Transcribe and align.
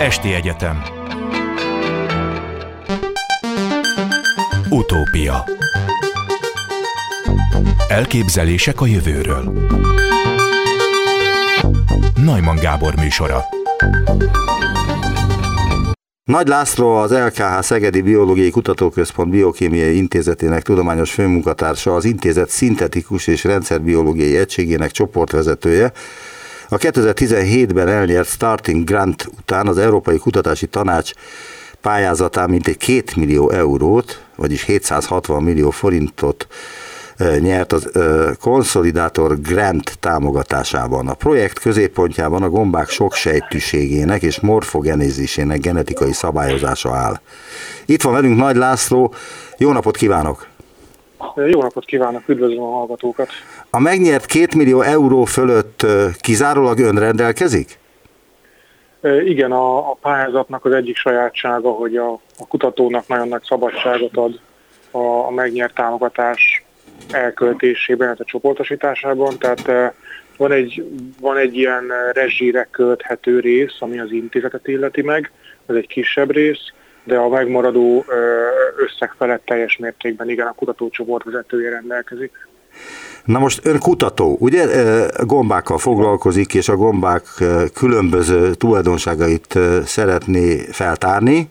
Esti 0.00 0.34
Egyetem. 0.34 0.82
Utópia. 4.70 5.44
Elképzelések 7.88 8.80
a 8.80 8.86
jövőről. 8.86 9.52
Najman 12.24 12.56
Gábor 12.56 12.94
műsora. 12.96 13.44
Nagy 16.24 16.48
László 16.48 16.96
az 16.96 17.12
LKH 17.12 17.60
Szegedi 17.60 18.00
Biológiai 18.00 18.50
Kutatóközpont 18.50 19.30
Biokémiai 19.30 19.96
Intézetének 19.96 20.62
tudományos 20.62 21.12
főmunkatársa, 21.12 21.94
az 21.94 22.04
intézet 22.04 22.48
szintetikus 22.48 23.26
és 23.26 23.44
rendszerbiológiai 23.44 24.36
egységének 24.36 24.90
csoportvezetője, 24.90 25.92
a 26.68 26.76
2017-ben 26.76 27.88
elnyert 27.88 28.28
Starting 28.28 28.84
Grant 28.84 29.28
után 29.38 29.66
az 29.66 29.78
Európai 29.78 30.18
Kutatási 30.18 30.66
Tanács 30.66 31.12
pályázatán 31.80 32.50
mintegy 32.50 32.76
2 32.76 33.02
millió 33.16 33.50
eurót, 33.50 34.22
vagyis 34.36 34.62
760 34.62 35.42
millió 35.42 35.70
forintot 35.70 36.46
nyert 37.40 37.72
az 37.72 37.90
konszolidátor 38.40 39.40
Grant 39.40 39.98
támogatásában. 40.00 41.08
A 41.08 41.14
projekt 41.14 41.58
középpontjában 41.58 42.42
a 42.42 42.48
gombák 42.48 42.88
soksejtűségének 42.88 44.22
és 44.22 44.40
morfogenézisének 44.40 45.60
genetikai 45.60 46.12
szabályozása 46.12 46.94
áll. 46.94 47.20
Itt 47.86 48.02
van 48.02 48.12
velünk 48.12 48.36
Nagy 48.36 48.56
László, 48.56 49.14
jó 49.58 49.72
napot 49.72 49.96
kívánok! 49.96 50.46
Jó 51.34 51.62
napot 51.62 51.84
kívánok, 51.84 52.28
üdvözlöm 52.28 52.62
a 52.62 52.70
hallgatókat! 52.70 53.28
A 53.70 53.80
megnyert 53.80 54.26
két 54.26 54.54
millió 54.54 54.80
euró 54.80 55.24
fölött 55.24 55.86
kizárólag 56.20 56.78
ön 56.78 56.98
rendelkezik? 56.98 57.78
Igen, 59.24 59.52
a, 59.52 59.90
a 59.90 59.96
pályázatnak 60.00 60.64
az 60.64 60.72
egyik 60.72 60.96
sajátsága, 60.96 61.70
hogy 61.70 61.96
a, 61.96 62.12
a 62.12 62.46
kutatónak 62.48 63.08
nagyon 63.08 63.28
nagy 63.28 63.42
szabadságot 63.42 64.16
ad 64.16 64.40
a, 64.90 64.98
a 64.98 65.30
megnyert 65.30 65.74
támogatás 65.74 66.64
elköltésében, 67.10 68.16
a 68.18 68.24
csoportosításában, 68.24 69.38
tehát 69.38 69.94
van 70.36 70.52
egy, 70.52 70.84
van 71.20 71.36
egy 71.36 71.56
ilyen 71.56 71.92
rezsire 72.12 72.68
költhető 72.70 73.40
rész, 73.40 73.76
ami 73.78 73.98
az 73.98 74.10
intézetet 74.10 74.68
illeti 74.68 75.02
meg, 75.02 75.30
ez 75.66 75.74
egy 75.74 75.86
kisebb 75.86 76.30
rész, 76.30 76.72
de 77.04 77.16
a 77.16 77.28
megmaradó 77.28 78.04
összeg 78.76 79.14
felett 79.18 79.44
teljes 79.44 79.76
mértékben 79.76 80.30
igen 80.30 80.46
a 80.46 80.52
kutatócsoport 80.52 81.24
vezetője 81.24 81.70
rendelkezik. 81.70 82.48
Na 83.24 83.38
most 83.38 83.66
ön 83.66 83.78
kutató, 83.78 84.36
ugye 84.40 84.66
gombákkal 85.20 85.78
foglalkozik, 85.78 86.54
és 86.54 86.68
a 86.68 86.76
gombák 86.76 87.22
különböző 87.74 88.54
tulajdonságait 88.54 89.58
szeretné 89.84 90.56
feltárni, 90.56 91.48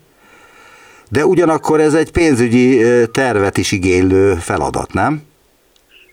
de 1.10 1.26
ugyanakkor 1.26 1.80
ez 1.80 1.94
egy 1.94 2.12
pénzügyi 2.12 2.82
tervet 3.12 3.58
is 3.58 3.72
igénylő 3.72 4.34
feladat, 4.34 4.94
nem? 4.94 5.22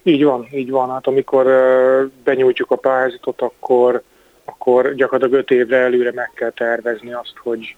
Így 0.02 0.24
van, 0.24 0.48
így 0.52 0.70
van. 0.70 0.90
Hát 0.90 1.06
amikor 1.06 1.46
benyújtjuk 2.24 2.70
a 2.70 2.76
pályázatot, 2.76 3.42
akkor, 3.42 4.02
akkor 4.44 4.94
gyakorlatilag 4.94 5.40
öt 5.40 5.50
évre 5.50 5.76
előre 5.76 6.12
meg 6.14 6.30
kell 6.34 6.50
tervezni 6.50 7.12
azt, 7.12 7.34
hogy, 7.42 7.76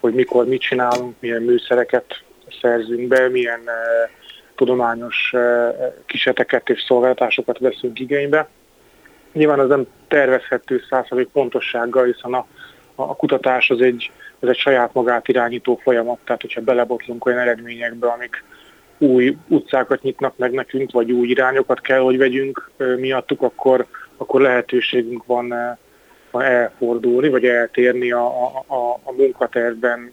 hogy 0.00 0.14
mikor 0.14 0.46
mit 0.46 0.60
csinálunk, 0.60 1.14
milyen 1.18 1.42
műszereket 1.42 2.04
szerzünk 2.60 3.08
be, 3.08 3.28
milyen 3.28 3.60
uh, 3.60 4.10
tudományos 4.56 5.30
uh, 5.32 5.42
kiseteket 6.06 6.68
és 6.68 6.82
szolgáltatásokat 6.82 7.58
veszünk 7.58 8.00
igénybe. 8.00 8.48
Nyilván 9.32 9.58
az 9.58 9.68
nem 9.68 9.86
tervezhető 10.08 10.82
százszerzék 10.90 11.28
pontossággal, 11.28 12.04
hiszen 12.04 12.34
a, 12.34 12.46
a 12.94 13.16
kutatás 13.16 13.70
az 13.70 13.80
egy, 13.80 14.10
az 14.40 14.48
egy 14.48 14.56
saját 14.56 14.94
magát 14.94 15.28
irányító 15.28 15.80
folyamat, 15.82 16.18
tehát 16.24 16.40
hogyha 16.40 16.60
belebotlunk 16.60 17.26
olyan 17.26 17.38
eredményekbe, 17.38 18.06
amik 18.06 18.44
új 18.98 19.36
utcákat 19.48 20.02
nyitnak 20.02 20.36
meg 20.36 20.52
nekünk, 20.52 20.90
vagy 20.92 21.12
új 21.12 21.28
irányokat 21.28 21.80
kell, 21.80 22.00
hogy 22.00 22.18
vegyünk 22.18 22.70
miattuk, 22.96 23.42
akkor, 23.42 23.86
akkor 24.16 24.40
lehetőségünk 24.40 25.26
van 25.26 25.54
elfordulni, 26.32 27.28
vagy 27.28 27.44
eltérni 27.44 28.12
a, 28.12 28.26
a, 28.66 29.00
a 29.02 29.12
munkatervben 29.12 30.12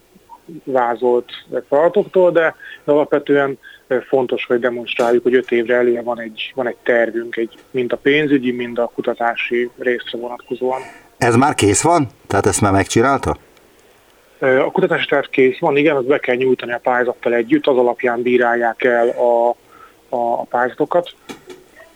vázolt 0.64 1.32
feladatoktól, 1.68 2.32
de 2.32 2.56
alapvetően 2.84 3.58
fontos, 4.02 4.46
hogy 4.46 4.60
demonstráljuk, 4.60 5.24
hogy 5.24 5.36
öt 5.36 5.52
évre 5.52 5.76
előre 5.76 6.02
van 6.02 6.20
egy, 6.20 6.52
van 6.56 6.68
egy 6.68 6.76
tervünk, 6.84 7.36
egy, 7.36 7.58
mind 7.72 7.92
a 7.92 7.96
pénzügyi, 7.96 8.52
mind 8.52 8.78
a 8.78 8.92
kutatási 8.96 9.70
részre 9.78 10.18
vonatkozóan. 10.18 10.82
Ez 11.18 11.36
már 11.36 11.54
kész 11.54 11.82
van? 11.82 12.08
Tehát 12.28 12.46
ezt 12.46 12.62
már 12.62 12.72
megcsinálta? 12.72 13.38
A 14.40 14.72
kutatási 14.72 15.06
terv 15.06 15.26
kész 15.26 15.60
van, 15.60 15.78
igen, 15.78 15.96
azt 15.96 16.08
be 16.08 16.20
kell 16.20 16.36
nyújtani 16.36 16.74
a 16.74 16.80
pályázattal 16.84 17.34
együtt, 17.34 17.68
az 17.68 17.78
alapján 17.78 18.22
bírálják 18.22 18.84
el 18.84 19.08
a, 19.10 19.50
a, 20.16 20.40
a 20.40 20.44
pályázatokat. 20.44 21.10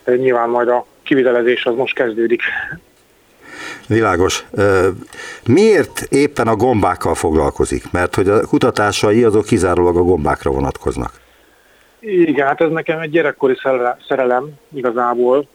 Nyilván 0.06 0.50
majd 0.50 0.68
a 0.68 0.86
kivitelezés 1.04 1.66
az 1.66 1.76
most 1.76 1.94
kezdődik. 1.94 2.42
Világos. 3.88 4.46
Miért 5.46 6.02
éppen 6.10 6.48
a 6.48 6.56
gombákkal 6.56 7.16
foglalkozik? 7.16 7.92
Mert 7.92 8.16
hogy 8.16 8.30
a 8.30 8.48
kutatásai 8.48 9.24
azok 9.24 9.46
kizárólag 9.46 9.98
a 9.98 10.04
gombákra 10.04 10.52
vonatkoznak. 10.52 11.12
Igen, 12.08 12.48
hát 12.48 12.62
ez 12.62 12.72
nekem 12.72 13.00
egy 13.00 13.10
gyerekkori 13.10 13.56
szerelem 14.08 14.50
igazából. 14.74 15.48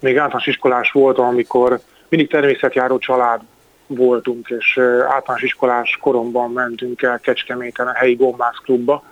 Még 0.00 0.16
általános 0.16 0.46
iskolás 0.46 0.90
voltam, 0.90 1.26
amikor 1.26 1.80
mindig 2.08 2.30
természetjáró 2.30 2.98
család 2.98 3.40
voltunk, 3.86 4.48
és 4.48 4.78
általános 5.08 5.42
iskolás 5.42 5.98
koromban 6.00 6.52
mentünk 6.52 7.02
el 7.02 7.18
Kecskeméten 7.18 7.86
a 7.86 7.92
helyi 7.92 8.14
gombászklubba, 8.14 9.02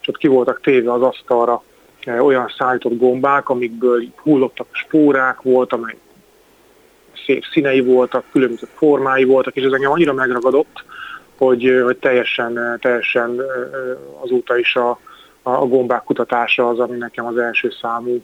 és 0.00 0.08
ott 0.08 0.16
ki 0.16 0.26
voltak 0.28 0.60
téve 0.60 0.92
az 0.92 1.02
asztalra 1.02 1.62
olyan 2.06 2.52
szállított 2.58 2.98
gombák, 2.98 3.48
amikből 3.48 4.02
hullottak 4.22 4.66
spórák 4.70 5.40
volt, 5.40 5.72
amely 5.72 5.96
szép 7.26 7.44
színei 7.52 7.80
voltak, 7.80 8.24
különböző 8.32 8.66
formái 8.74 9.24
voltak, 9.24 9.56
és 9.56 9.62
ez 9.62 9.72
engem 9.72 9.90
annyira 9.90 10.12
megragadott, 10.12 10.84
hogy, 11.36 11.80
hogy 11.84 11.96
teljesen, 11.96 12.78
teljesen 12.80 13.42
azóta 14.20 14.58
is 14.58 14.76
a, 14.76 14.98
a 15.42 15.66
gombák 15.66 16.02
kutatása 16.02 16.68
az, 16.68 16.78
ami 16.78 16.96
nekem 16.96 17.26
az 17.26 17.36
első 17.36 17.70
számú 17.80 18.22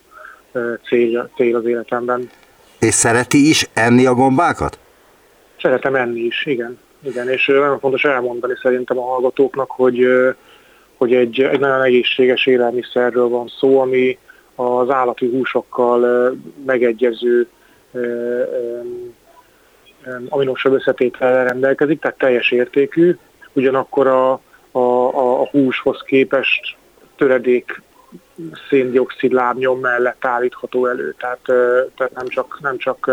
cél, 0.88 1.30
cél 1.36 1.56
az 1.56 1.64
életemben. 1.64 2.30
És 2.78 2.94
szereti 2.94 3.48
is 3.48 3.68
enni 3.72 4.06
a 4.06 4.14
gombákat? 4.14 4.78
Szeretem 5.60 5.94
enni 5.94 6.20
is, 6.20 6.46
igen. 6.46 6.78
igen. 7.00 7.28
És 7.28 7.46
nagyon 7.46 7.78
fontos 7.78 8.04
elmondani 8.04 8.54
szerintem 8.62 8.98
a 8.98 9.06
hallgatóknak, 9.06 9.70
hogy, 9.70 10.06
hogy 10.96 11.14
egy, 11.14 11.40
egy 11.40 11.60
nagyon 11.60 11.82
egészséges 11.82 12.46
élelmiszerről 12.46 13.28
van 13.28 13.52
szó, 13.58 13.80
ami 13.80 14.18
az 14.54 14.90
állati 14.90 15.26
húsokkal 15.26 16.32
megegyező 16.66 17.48
aminosabb 20.28 20.72
összetétellel 20.72 21.44
rendelkezik, 21.44 22.00
tehát 22.00 22.18
teljes 22.18 22.50
értékű, 22.50 23.16
ugyanakkor 23.52 24.06
a, 24.06 24.32
a, 24.70 24.78
a, 24.80 25.40
a 25.40 25.48
húshoz 25.48 26.02
képest 26.06 26.76
töredék 27.18 27.82
széndiokszid 28.68 29.32
lábnyom 29.32 29.80
mellett 29.80 30.24
állítható 30.24 30.86
elő. 30.86 31.14
Tehát, 31.18 31.40
tehát 31.96 32.14
nem 32.14 32.28
csak, 32.28 32.58
nem 32.60 32.78
csak 32.78 33.10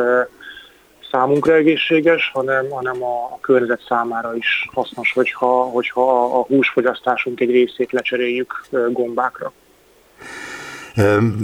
számunkra 1.11 1.53
egészséges, 1.53 2.31
hanem, 2.33 2.69
hanem 2.69 3.03
a, 3.03 3.23
a 3.23 3.37
környezet 3.41 3.81
számára 3.87 4.35
is 4.35 4.67
hasznos, 4.73 5.11
hogyha, 5.13 5.63
hogyha 5.63 6.23
a 6.39 6.43
húsfogyasztásunk 6.43 7.39
egy 7.39 7.51
részét 7.51 7.91
lecseréljük 7.91 8.65
gombákra. 8.91 9.53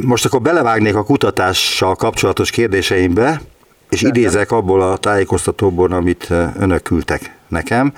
Most 0.05 0.25
akkor 0.25 0.41
belevágnék 0.41 0.95
a 0.95 1.03
kutatással 1.03 1.95
kapcsolatos 1.95 2.51
kérdéseimbe, 2.51 3.41
és 3.89 4.01
idézek 4.01 4.51
abból 4.51 4.81
a 4.81 4.97
tájékoztatóból, 4.97 5.91
amit 5.91 6.29
önök 6.59 6.83
küldtek 6.83 7.37
nekem. 7.47 7.93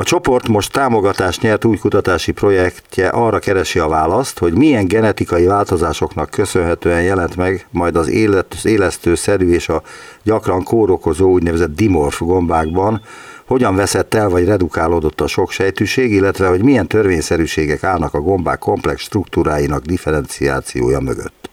A 0.00 0.04
csoport 0.04 0.48
most 0.48 0.72
támogatást 0.72 1.42
nyert 1.42 1.64
új 1.64 1.76
kutatási 1.76 2.32
projektje 2.32 3.08
arra 3.08 3.38
keresi 3.38 3.78
a 3.78 3.88
választ, 3.88 4.38
hogy 4.38 4.54
milyen 4.54 4.86
genetikai 4.86 5.46
változásoknak 5.46 6.30
köszönhetően 6.30 7.02
jelent 7.02 7.36
meg 7.36 7.66
majd 7.70 7.96
az, 7.96 8.08
élet, 8.08 8.46
az 8.50 8.66
élesztőszerű 8.66 9.52
és 9.52 9.68
a 9.68 9.82
gyakran 10.22 10.62
kórokozó 10.62 11.30
úgynevezett 11.30 11.74
dimorf 11.74 12.20
gombákban, 12.20 13.02
hogyan 13.46 13.76
veszett 13.76 14.14
el 14.14 14.28
vagy 14.28 14.44
redukálódott 14.44 15.20
a 15.20 15.26
sok 15.26 15.50
sejtűség, 15.50 16.12
illetve 16.12 16.46
hogy 16.46 16.62
milyen 16.62 16.86
törvényszerűségek 16.86 17.84
állnak 17.84 18.14
a 18.14 18.20
gombák 18.20 18.58
komplex 18.58 19.02
struktúráinak 19.02 19.82
differenciációja 19.82 21.00
mögött. 21.00 21.50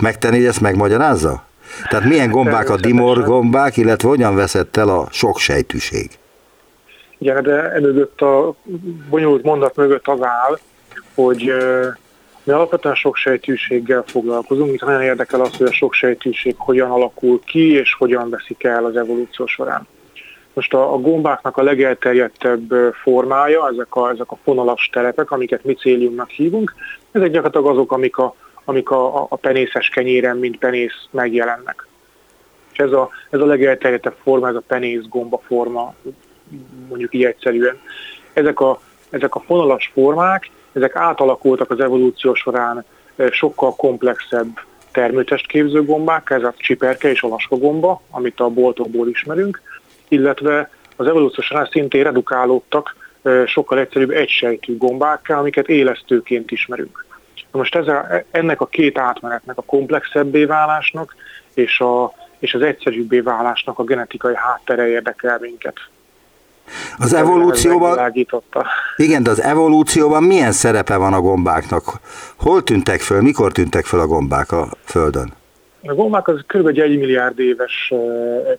Megtenni, 0.00 0.36
hogy 0.36 0.46
ezt 0.46 0.60
megmagyarázza? 0.60 1.44
Tehát 1.88 2.08
milyen 2.08 2.30
gombák 2.30 2.70
a 2.70 2.76
dimor 2.76 3.24
gombák, 3.24 3.76
illetve 3.76 4.08
hogyan 4.08 4.34
veszett 4.34 4.76
el 4.76 4.88
a 4.88 5.08
sok 5.10 5.38
sejtűség? 5.38 6.10
Igen, 7.18 7.42
de 7.42 7.72
emögött 7.72 8.20
a 8.20 8.54
bonyolult 9.10 9.42
mondat 9.42 9.76
mögött 9.76 10.06
az 10.06 10.22
áll, 10.22 10.58
hogy 11.14 11.52
mi 12.42 12.52
alapvetően 12.52 12.96
sejtűséggel 13.12 14.04
foglalkozunk, 14.06 14.68
mint 14.68 14.80
nagyon 14.80 15.02
érdekel 15.02 15.40
az, 15.40 15.56
hogy 15.56 15.72
a 15.80 15.92
sejtűség 15.92 16.54
hogyan 16.58 16.90
alakul 16.90 17.40
ki, 17.44 17.72
és 17.72 17.94
hogyan 17.94 18.30
veszik 18.30 18.64
el 18.64 18.84
az 18.84 18.96
evolúció 18.96 19.46
során. 19.46 19.86
Most 20.52 20.74
a, 20.74 20.92
a 20.92 20.98
gombáknak 20.98 21.56
a 21.56 21.62
legelterjedtebb 21.62 22.94
formája, 23.02 23.68
ezek 23.72 23.94
a, 23.94 24.10
ezek 24.10 24.30
a 24.30 24.38
fonalas 24.44 24.90
telepek, 24.92 25.30
amiket 25.30 25.64
micéliumnak 25.64 26.30
hívunk, 26.30 26.74
ezek 27.10 27.30
gyakorlatilag 27.30 27.66
azok, 27.66 27.92
amik 27.92 28.16
a, 28.16 28.34
amik 28.64 28.90
a, 28.90 29.22
a 29.22 29.36
penészes 29.36 29.88
kenyéren, 29.88 30.36
mint 30.36 30.58
penész 30.58 31.06
megjelennek. 31.10 31.86
És 32.72 32.78
ez 32.78 32.92
a, 32.92 33.10
ez 33.30 33.40
a 33.40 33.46
legelterjedtebb 33.46 34.16
forma, 34.22 34.48
ez 34.48 34.54
a 34.54 34.62
penész 34.66 35.02
gomba 35.08 35.40
forma, 35.46 35.94
mondjuk 36.88 37.14
így 37.14 37.24
egyszerűen. 37.24 37.80
Ezek 38.32 38.60
a, 38.60 38.80
ezek 39.10 39.34
a 39.34 39.40
fonalas 39.40 39.90
formák, 39.92 40.50
ezek 40.72 40.96
átalakultak 40.96 41.70
az 41.70 41.80
evolúció 41.80 42.34
során 42.34 42.84
sokkal 43.30 43.74
komplexebb 43.76 44.60
termőtestképző 44.92 45.84
gombák, 45.84 46.30
ez 46.30 46.42
a 46.42 46.54
csiperke 46.56 47.10
és 47.10 47.22
a 47.22 47.28
laska 47.28 47.56
gomba, 47.56 48.02
amit 48.10 48.40
a 48.40 48.48
boltokból 48.48 49.08
ismerünk, 49.08 49.62
illetve 50.08 50.70
az 50.96 51.06
evolúció 51.06 51.42
során 51.42 51.68
szintén 51.70 52.02
redukálódtak 52.02 52.96
sokkal 53.46 53.78
egyszerűbb 53.78 54.10
egysejtű 54.10 54.76
gombákká, 54.76 55.38
amiket 55.38 55.68
élesztőként 55.68 56.50
ismerünk. 56.50 57.06
Na 57.52 57.58
most 57.58 57.74
ez 57.74 57.88
a, 57.88 58.06
ennek 58.30 58.60
a 58.60 58.66
két 58.66 58.98
átmenetnek, 58.98 59.58
a 59.58 59.62
komplexebbé 59.62 60.44
válásnak 60.44 61.14
és, 61.54 61.80
a, 61.80 62.12
és 62.38 62.54
az 62.54 62.62
egyszerűbbé 62.62 63.20
válásnak 63.20 63.78
a 63.78 63.84
genetikai 63.84 64.34
háttere 64.36 64.88
érdekel 64.88 65.38
minket. 65.40 65.76
Az 66.98 67.14
evolúcióban, 67.14 68.12
igen, 68.96 69.22
de 69.22 69.30
az 69.30 69.42
evolúcióban 69.42 70.22
milyen 70.22 70.52
szerepe 70.52 70.96
van 70.96 71.12
a 71.12 71.20
gombáknak? 71.20 71.84
Hol 72.36 72.62
tűntek 72.62 73.00
föl, 73.00 73.22
mikor 73.22 73.52
tűntek 73.52 73.84
föl 73.84 74.00
a 74.00 74.06
gombák 74.06 74.52
a 74.52 74.68
Földön? 74.84 75.32
A 75.82 75.94
gombák 75.94 76.28
az 76.28 76.40
kb. 76.46 76.66
egy 76.66 76.98
milliárd 76.98 77.38
éves 77.38 77.92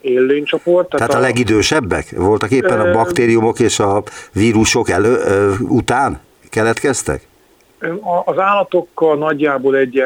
élőnycsoport. 0.01 0.89
Tehát, 0.89 1.07
tehát 1.07 1.23
a, 1.23 1.25
a 1.25 1.27
legidősebbek? 1.27 2.13
Voltak 2.17 2.51
éppen 2.51 2.79
a 2.79 2.91
baktériumok 2.91 3.59
és 3.59 3.79
a 3.79 4.03
vírusok 4.33 4.89
elő, 4.89 5.17
után 5.67 6.19
keletkeztek? 6.49 7.27
Az 8.25 8.39
állatokkal 8.39 9.17
nagyjából 9.17 9.75
egy 9.75 10.03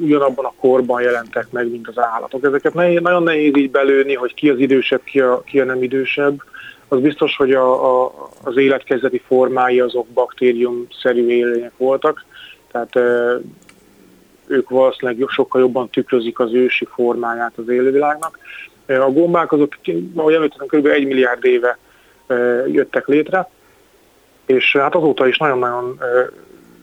ugyanabban 0.00 0.44
a 0.44 0.52
korban 0.60 1.02
jelentek 1.02 1.46
meg, 1.50 1.70
mint 1.70 1.88
az 1.88 1.98
állatok. 1.98 2.44
Ezeket 2.44 2.74
nehéz, 2.74 3.00
nagyon 3.00 3.22
nehéz 3.22 3.56
így 3.56 3.70
belőni, 3.70 4.14
hogy 4.14 4.34
ki 4.34 4.48
az 4.48 4.58
idősebb, 4.58 5.02
ki 5.04 5.20
a, 5.20 5.42
ki 5.44 5.60
a 5.60 5.64
nem 5.64 5.82
idősebb. 5.82 6.42
Az 6.88 7.00
biztos, 7.00 7.36
hogy 7.36 7.52
a, 7.52 8.04
a, 8.04 8.12
az 8.42 8.56
életkezdeti 8.56 9.22
formái 9.26 9.80
azok 9.80 10.06
baktériumszerű 10.06 11.44
voltak, 11.76 12.24
tehát 12.72 12.96
e, 12.96 13.40
ők 14.46 14.68
valószínűleg 14.68 15.28
sokkal 15.28 15.60
jobban 15.60 15.88
tükrözik 15.90 16.38
az 16.38 16.52
ősi 16.52 16.84
formáját 16.84 17.52
az 17.56 17.68
élővilágnak. 17.68 18.38
A 18.86 19.10
gombák 19.10 19.52
azok, 19.52 19.76
ahogy 20.14 20.34
említettem, 20.34 20.66
kb. 20.66 20.86
egy 20.86 21.06
milliárd 21.06 21.44
éve 21.44 21.78
e, 22.26 22.34
jöttek 22.66 23.06
létre, 23.06 23.50
és 24.46 24.76
hát 24.76 24.94
azóta 24.94 25.26
is 25.26 25.38
nagyon-nagyon 25.38 26.00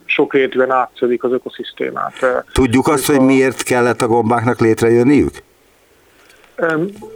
sokrétűen 0.05 0.71
átszödik 0.71 1.23
az 1.23 1.31
ökoszisztémát. 1.31 2.13
Tudjuk 2.51 2.87
azt, 2.87 3.05
hogy 3.05 3.19
miért 3.19 3.63
kellett 3.63 4.01
a 4.01 4.07
gombáknak 4.07 4.59
létrejönniük? 4.59 5.43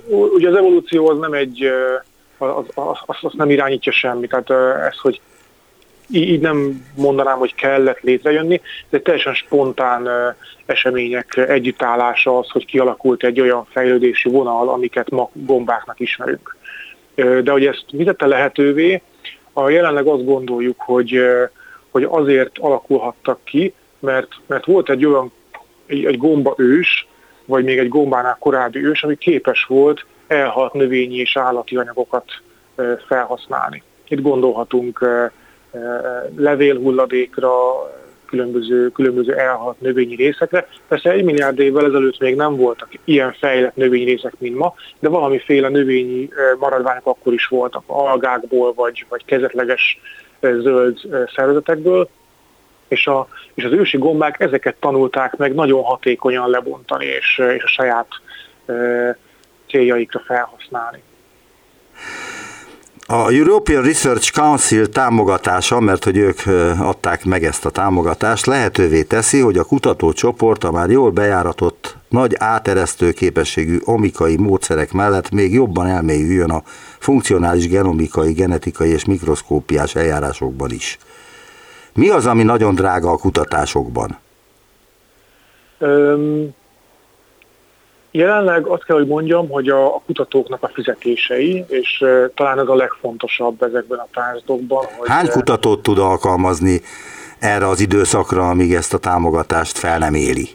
Ugye 0.08 0.50
az 0.50 0.56
evolúció 0.56 1.10
az 1.10 1.18
nem 1.18 1.34
egy, 1.34 1.72
az, 2.38 2.66
az, 2.74 2.98
az, 3.06 3.18
az 3.22 3.34
nem 3.34 3.50
irányítja 3.50 3.92
semmi, 3.92 4.28
tehát 4.28 4.50
ez, 4.90 4.98
hogy 4.98 5.22
így 6.10 6.40
nem 6.40 6.86
mondanám, 6.96 7.38
hogy 7.38 7.56
kellett 7.56 8.02
létrejönni, 8.02 8.62
de 8.90 9.00
teljesen 9.00 9.34
spontán 9.34 10.10
események 10.66 11.38
együttállása 11.38 12.38
az, 12.38 12.50
hogy 12.50 12.66
kialakult 12.66 13.24
egy 13.24 13.42
olyan 13.42 13.66
fejlődési 13.70 14.30
vonal, 14.30 14.70
amiket 14.70 15.10
ma 15.10 15.30
gombáknak 15.34 16.00
ismerünk. 16.00 16.56
De 17.16 17.52
hogy 17.52 17.66
ezt 17.66 17.86
mi 17.92 18.04
tette 18.04 18.26
lehetővé, 18.26 19.02
a 19.54 19.70
jelenleg 19.70 20.08
azt 20.08 20.26
gondoljuk, 20.26 20.82
hogy 20.82 21.22
hogy 21.98 22.08
azért 22.10 22.58
alakulhattak 22.58 23.40
ki, 23.44 23.74
mert, 24.00 24.28
mert 24.46 24.66
volt 24.66 24.90
egy 24.90 25.06
olyan, 25.06 25.32
egy, 25.86 26.06
egy 26.06 26.18
gomba 26.18 26.54
ős, 26.58 27.08
vagy 27.48 27.64
még 27.64 27.78
egy 27.78 27.90
gombánál 27.90 28.38
korábbi 28.40 28.86
ős, 28.86 29.04
ami 29.04 29.16
képes 29.16 29.64
volt 29.64 30.06
elhalt 30.28 30.74
növényi 30.74 31.16
és 31.16 31.38
állati 31.38 31.76
anyagokat 31.76 32.26
felhasználni. 33.08 33.84
Itt 34.08 34.22
gondolhatunk 34.22 35.06
levélhulladékra, 36.36 37.52
különböző, 38.26 38.90
különböző 38.90 39.34
elhalt 39.34 39.82
növényi 39.82 40.16
részekre. 40.16 40.68
Persze 40.88 41.12
egy 41.12 41.24
milliárd 41.24 41.60
évvel 41.60 41.86
ezelőtt 41.86 42.20
még 42.20 42.36
nem 42.36 42.56
voltak 42.56 42.90
ilyen 43.04 43.34
fejlett 43.34 43.76
növényi 43.76 44.04
részek, 44.04 44.34
mint 44.38 44.58
ma, 44.58 44.74
de 45.00 45.10
valamiféle 45.10 45.70
növényi 45.70 46.30
maradványok 46.60 47.06
akkor 47.06 47.34
is 47.34 47.46
voltak, 47.46 47.84
algákból 47.86 48.74
vagy, 48.74 49.06
vagy 49.10 49.26
kezetleges 49.26 50.00
zöld 50.42 51.00
szervezetekből, 51.36 52.10
és, 52.88 53.08
a, 53.08 53.28
és 53.54 53.64
az 53.64 53.72
ősi 53.72 53.98
gombák 53.98 54.40
ezeket 54.40 54.76
tanulták 54.80 55.36
meg 55.36 55.54
nagyon 55.54 55.84
hatékonyan 55.84 56.50
lebontani, 56.50 57.06
és, 57.06 57.42
és 57.56 57.64
a 57.64 57.68
saját 57.68 58.08
e, 58.66 58.74
céljaikra 59.68 60.22
felhasználni. 60.26 61.02
A 63.10 63.32
European 63.32 63.84
Research 63.84 64.32
Council 64.32 64.90
támogatása, 64.90 65.80
mert 65.80 66.04
hogy 66.04 66.18
ők 66.18 66.40
adták 66.80 67.26
meg 67.26 67.44
ezt 67.44 67.66
a 67.66 67.70
támogatást, 67.70 68.46
lehetővé 68.46 69.04
teszi, 69.04 69.40
hogy 69.40 69.58
a 69.58 69.64
kutatócsoport 69.64 70.64
a 70.64 70.72
már 70.72 70.90
jól 70.90 71.12
bejáratott, 71.12 71.96
nagy 72.10 72.36
áteresztő 72.38 73.12
képességű 73.12 73.78
omikai 73.86 74.38
módszerek 74.38 74.92
mellett 74.92 75.32
még 75.32 75.54
jobban 75.54 75.88
elmélyüljön 75.88 76.50
a 76.50 76.64
funkcionális 77.00 77.68
genomikai, 77.68 78.32
genetikai 78.32 78.90
és 78.90 79.06
mikroszkópiás 79.06 79.96
eljárásokban 79.96 80.72
is. 80.72 80.98
Mi 81.98 82.10
az, 82.10 82.26
ami 82.26 82.44
nagyon 82.44 82.76
drága 82.76 83.12
a 83.12 83.18
kutatásokban? 83.18 84.18
Um, 85.78 86.56
jelenleg 88.12 88.66
azt 88.66 88.84
kell, 88.86 88.96
hogy 88.96 89.08
mondjam, 89.08 89.50
hogy 89.50 89.70
a, 89.70 89.96
a 89.96 90.02
kutatóknak 90.06 90.64
a 90.64 90.70
fizetései, 90.74 91.66
és 91.68 91.98
uh, 92.02 92.26
talán 92.36 92.60
ez 92.60 92.68
a 92.68 92.76
legfontosabb 92.76 93.64
ezekben 93.64 94.00
a 94.00 94.08
pályázatokban. 94.12 94.86
Hogy 94.98 95.10
Hány 95.10 95.30
kutatót 95.30 95.82
tud 95.82 95.98
alkalmazni 95.98 96.82
erre 97.40 97.68
az 97.68 97.80
időszakra, 97.80 98.50
amíg 98.50 98.74
ezt 98.74 98.94
a 98.94 98.98
támogatást 98.98 99.78
fel 99.78 99.98
nem 99.98 100.14
éli? 100.14 100.50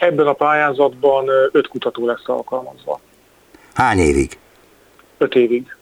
Ebben 0.00 0.26
a 0.26 0.32
pályázatban 0.32 1.28
öt 1.52 1.68
kutató 1.68 2.06
lesz 2.06 2.28
alkalmazva. 2.28 3.00
Hány 3.74 3.98
évig? 3.98 4.38
öt 5.18 5.34
évig. 5.34 5.76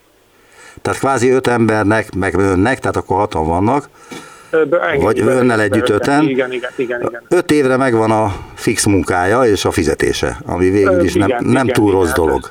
Tehát 0.83 0.99
kvázi 0.99 1.31
öt 1.31 1.47
embernek, 1.47 2.15
meg 2.15 2.35
önnek, 2.35 2.79
tehát 2.79 2.97
akkor 2.97 3.17
hatan 3.17 3.47
vannak, 3.47 3.89
engem, 4.51 5.01
vagy 5.01 5.21
önnel 5.21 5.61
együtt 5.61 5.89
öten. 5.89 6.23
Igen, 6.23 6.53
igen, 6.53 6.71
igen, 6.77 7.01
igen. 7.01 7.23
Öt 7.29 7.51
évre 7.51 7.77
megvan 7.77 8.11
a 8.11 8.33
fix 8.55 8.87
munkája 8.87 9.45
és 9.45 9.65
a 9.65 9.71
fizetése, 9.71 10.37
ami 10.47 10.71
végül 10.71 11.05
is 11.05 11.15
igen, 11.15 11.29
nem, 11.29 11.45
nem 11.45 11.65
igen, 11.65 11.75
túl 11.75 11.89
igen, 11.89 12.01
rossz 12.01 12.13
dolog. 12.13 12.51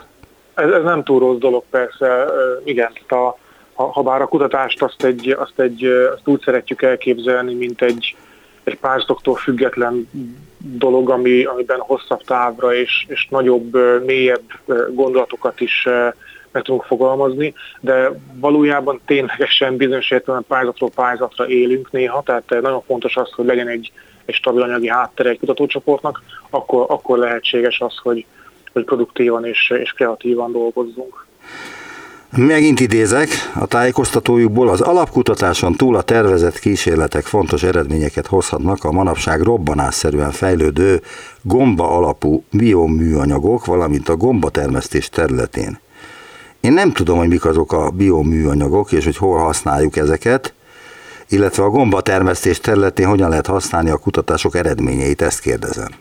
Ez, 0.53 0.69
ez 0.69 0.83
nem 0.83 1.03
túl 1.03 1.19
rossz 1.19 1.37
dolog, 1.37 1.63
persze. 1.69 2.25
Igen, 2.63 2.91
a, 3.07 3.15
ha, 3.73 3.91
ha 3.91 4.01
bár 4.01 4.21
a 4.21 4.27
kutatást 4.27 4.81
azt, 4.81 5.03
egy, 5.03 5.35
azt, 5.39 5.59
egy, 5.59 5.85
azt 5.85 6.27
úgy 6.27 6.41
szeretjük 6.41 6.81
elképzelni, 6.81 7.53
mint 7.53 7.81
egy, 7.81 8.15
egy 8.63 8.77
pályázatoktól 8.79 9.35
független 9.35 10.09
dolog, 10.57 11.09
ami, 11.09 11.43
amiben 11.43 11.79
hosszabb 11.79 12.23
távra 12.23 12.75
és, 12.75 13.05
és 13.07 13.27
nagyobb, 13.29 13.77
mélyebb 14.05 14.43
gondolatokat 14.93 15.61
is 15.61 15.87
meg 16.51 16.63
tudunk 16.63 16.83
fogalmazni, 16.83 17.53
de 17.79 18.11
valójában 18.33 18.99
ténylegesen 19.05 19.75
bizonyos 19.75 20.11
értelemben 20.11 20.49
pályázatról 20.49 20.89
pályázatra 20.89 21.47
élünk 21.47 21.91
néha, 21.91 22.23
tehát 22.23 22.61
nagyon 22.61 22.81
fontos 22.81 23.15
az, 23.15 23.31
hogy 23.31 23.45
legyen 23.45 23.67
egy, 23.67 23.91
egy 24.25 24.35
stabil 24.35 24.61
anyagi 24.61 24.89
háttere 24.89 25.29
egy 25.29 25.39
kutatócsoportnak, 25.39 26.21
akkor, 26.49 26.85
akkor 26.89 27.17
lehetséges 27.17 27.79
az, 27.79 27.97
hogy, 27.97 28.25
hogy 28.73 28.83
produktívan 28.83 29.45
és, 29.45 29.73
és 29.81 29.91
kreatívan 29.91 30.51
dolgozzunk. 30.51 31.27
Megint 32.37 32.79
idézek 32.79 33.29
a 33.55 33.65
tájékoztatójukból, 33.65 34.69
az 34.69 34.81
alapkutatáson 34.81 35.75
túl 35.75 35.95
a 35.95 36.01
tervezett 36.01 36.59
kísérletek 36.59 37.23
fontos 37.23 37.63
eredményeket 37.63 38.27
hozhatnak 38.27 38.83
a 38.83 38.91
manapság 38.91 39.41
robbanásszerűen 39.41 40.31
fejlődő 40.31 41.01
gomba 41.41 41.97
alapú 41.97 42.43
bioműanyagok, 42.51 43.65
valamint 43.65 44.09
a 44.09 44.15
gombatermesztés 44.15 45.09
területén. 45.09 45.79
Én 46.61 46.73
nem 46.73 46.91
tudom, 46.91 47.17
hogy 47.17 47.27
mik 47.27 47.45
azok 47.45 47.73
a 47.73 47.89
bioműanyagok, 47.89 48.91
és 48.91 49.05
hogy 49.05 49.17
hol 49.17 49.37
használjuk 49.37 49.95
ezeket, 49.95 50.53
illetve 51.29 51.63
a 51.63 51.69
gombatermesztés 51.69 52.59
területén 52.59 53.07
hogyan 53.07 53.29
lehet 53.29 53.47
használni 53.47 53.89
a 53.89 53.97
kutatások 53.97 54.55
eredményeit, 54.55 55.21
ezt 55.21 55.39
kérdezem. 55.39 55.91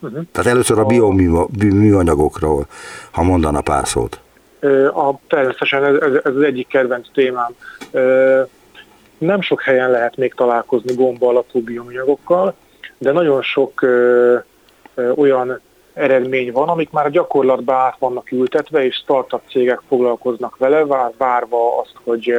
Uh-huh. 0.00 0.22
Tehát 0.32 0.50
először 0.50 0.78
a 0.78 0.84
bioműanyagokról, 0.84 2.66
ha 3.10 3.22
mondana 3.22 3.60
pár 3.60 3.88
szót. 3.88 4.18
A, 4.94 5.14
természetesen 5.28 5.84
ez, 5.84 5.94
ez, 5.94 6.12
ez 6.24 6.34
az 6.36 6.42
egyik 6.42 6.68
kedvenc 6.68 7.06
témám. 7.12 7.54
Nem 9.18 9.40
sok 9.40 9.62
helyen 9.62 9.90
lehet 9.90 10.16
még 10.16 10.34
találkozni 10.34 10.94
gomba 10.94 11.28
alapú 11.28 11.60
bioanyagokkal, 11.60 12.54
de 12.98 13.12
nagyon 13.12 13.42
sok 13.42 13.82
ö, 13.82 14.36
ö, 14.94 15.10
olyan 15.10 15.60
eredmény 15.94 16.52
van, 16.52 16.68
amik 16.68 16.90
már 16.90 17.06
a 17.06 17.10
gyakorlatban 17.10 17.76
át 17.76 17.96
vannak 17.98 18.32
ültetve, 18.32 18.84
és 18.84 18.94
startup 18.94 19.42
cégek 19.50 19.80
foglalkoznak 19.88 20.56
vele, 20.56 20.84
várva 21.16 21.78
azt, 21.80 21.94
hogy 22.04 22.34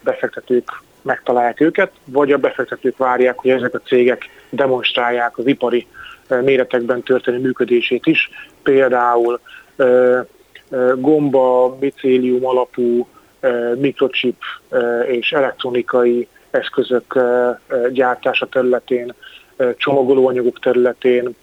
befektetők 0.00 0.82
megtalálják 1.02 1.60
őket, 1.60 1.92
vagy 2.04 2.32
a 2.32 2.38
befektetők 2.38 2.96
várják, 2.96 3.38
hogy 3.38 3.50
ezek 3.50 3.74
a 3.74 3.80
cégek 3.80 4.28
demonstrálják 4.50 5.38
az 5.38 5.46
ipari 5.46 5.86
méretekben 6.28 7.02
történő 7.02 7.38
működését 7.38 8.06
is. 8.06 8.30
Például 8.62 9.40
gomba, 10.96 11.76
micélium 11.80 12.46
alapú 12.46 13.08
mikrochip 13.74 14.42
és 15.06 15.32
elektronikai 15.32 16.28
eszközök 16.50 17.18
gyártása 17.90 18.46
területén, 18.46 19.14
csomagolóanyagok 19.76 20.58
területén, 20.58 21.34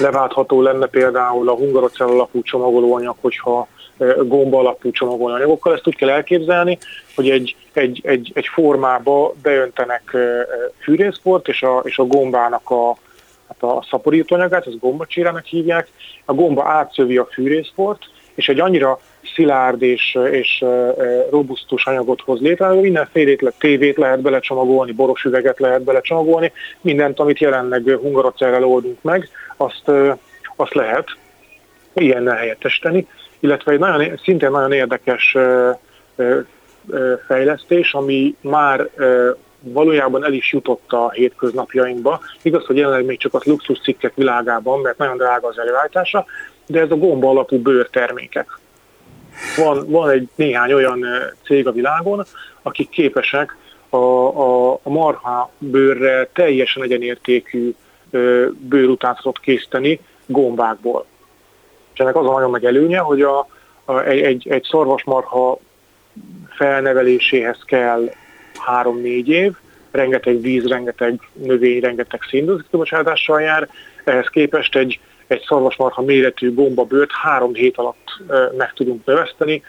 leváltható 0.00 0.62
lenne 0.62 0.86
például 0.86 1.48
a 1.48 1.54
hungarocell 1.54 2.08
alapú 2.08 2.42
csomagolóanyag, 2.42 3.16
hogyha 3.20 3.68
gomba 4.22 4.58
alapú 4.58 4.90
csomagolóanyagokkal. 4.90 5.74
Ezt 5.74 5.86
úgy 5.86 5.96
kell 5.96 6.08
elképzelni, 6.08 6.78
hogy 7.14 7.30
egy, 7.30 7.56
egy, 7.72 8.00
egy, 8.04 8.32
egy 8.34 8.46
formába 8.46 9.34
beöntenek 9.42 10.16
fűrészport, 10.82 11.48
és 11.48 11.62
a, 11.62 11.80
és 11.84 11.98
a 11.98 12.04
gombának 12.04 12.70
a, 12.70 12.96
hát 13.48 13.62
a 13.62 13.86
szaporítóanyagát, 13.90 14.66
ezt 14.66 14.78
gombacsérának 14.78 15.44
hívják, 15.44 15.88
a 16.24 16.34
gomba 16.34 16.64
átszövi 16.64 17.16
a 17.16 17.28
fűrészport, 17.32 18.02
és 18.34 18.48
egy 18.48 18.60
annyira 18.60 18.98
szilárd 19.34 19.82
és, 19.82 20.18
és 20.30 20.64
robusztus 21.30 21.86
anyagot 21.86 22.20
hoz 22.20 22.40
létre, 22.40 22.66
hogy 22.66 22.80
mindenfélét 22.80 23.42
le, 23.42 23.52
tévét 23.58 23.96
lehet 23.96 24.20
belecsomagolni, 24.20 24.92
boros 24.92 25.24
üveget 25.24 25.58
lehet 25.58 25.82
belecsomagolni, 25.82 26.52
mindent, 26.80 27.20
amit 27.20 27.38
jelenleg 27.38 27.98
hungarocerrel 28.00 28.64
oldunk 28.64 29.02
meg, 29.02 29.28
azt, 29.56 29.90
azt 30.56 30.74
lehet 30.74 31.16
ilyennel 31.94 32.36
helyettesíteni, 32.36 33.06
illetve 33.40 33.72
egy 33.72 33.78
nagyon, 33.78 34.20
szintén 34.22 34.50
nagyon 34.50 34.72
érdekes 34.72 35.36
fejlesztés, 37.26 37.92
ami 37.92 38.36
már 38.40 38.90
valójában 39.60 40.24
el 40.24 40.32
is 40.32 40.52
jutott 40.52 40.92
a 40.92 41.10
hétköznapjainkba. 41.10 42.20
Igaz, 42.42 42.66
hogy 42.66 42.76
jelenleg 42.76 43.04
még 43.04 43.18
csak 43.18 43.34
az 43.34 43.44
luxus 43.44 43.80
cikkek 43.80 44.14
világában, 44.14 44.80
mert 44.80 44.98
nagyon 44.98 45.16
drága 45.16 45.48
az 45.48 45.58
előállítása, 45.58 46.24
de 46.66 46.80
ez 46.80 46.90
a 46.90 46.96
gomba 46.96 47.28
alapú 47.28 47.58
bőrtermékek. 47.58 48.58
Van, 49.56 49.90
van 49.90 50.10
egy 50.10 50.28
néhány 50.34 50.72
olyan 50.72 51.04
cég 51.44 51.66
a 51.66 51.72
világon, 51.72 52.24
akik 52.62 52.88
képesek 52.88 53.56
a, 53.88 53.96
a, 53.96 54.72
a 54.72 54.90
marha 54.90 55.50
bőrre 55.58 56.28
teljesen 56.32 56.82
egyenértékű 56.82 57.74
bőrutánzatot 58.58 59.38
készíteni 59.38 60.00
gombákból. 60.26 61.06
És 61.92 62.00
ennek 62.00 62.16
az 62.16 62.26
a 62.26 62.32
nagyon 62.32 62.50
nagy 62.50 62.64
előnye, 62.64 62.98
hogy 62.98 63.22
a, 63.22 63.48
a, 63.84 64.00
egy, 64.00 64.48
egy 64.48 64.66
szarvasmarha 64.70 65.58
felneveléséhez 66.48 67.58
kell 67.64 68.10
három-négy 68.58 69.28
év, 69.28 69.52
rengeteg 69.90 70.40
víz, 70.40 70.66
rengeteg 70.66 71.20
növény, 71.32 71.80
rengeteg 71.80 72.20
széndiokszid 72.30 72.70
kibocsátással 72.70 73.40
jár, 73.40 73.68
ehhez 74.04 74.28
képest 74.28 74.76
egy, 74.76 75.00
egy 75.26 75.44
szarvasmarha 75.46 76.02
méretű 76.02 76.54
gombabőrt 76.54 77.10
három 77.12 77.54
hét 77.54 77.76
alatt 77.76 78.22
meg 78.56 78.72
tudunk 78.72 79.04
növeszteni, 79.04 79.62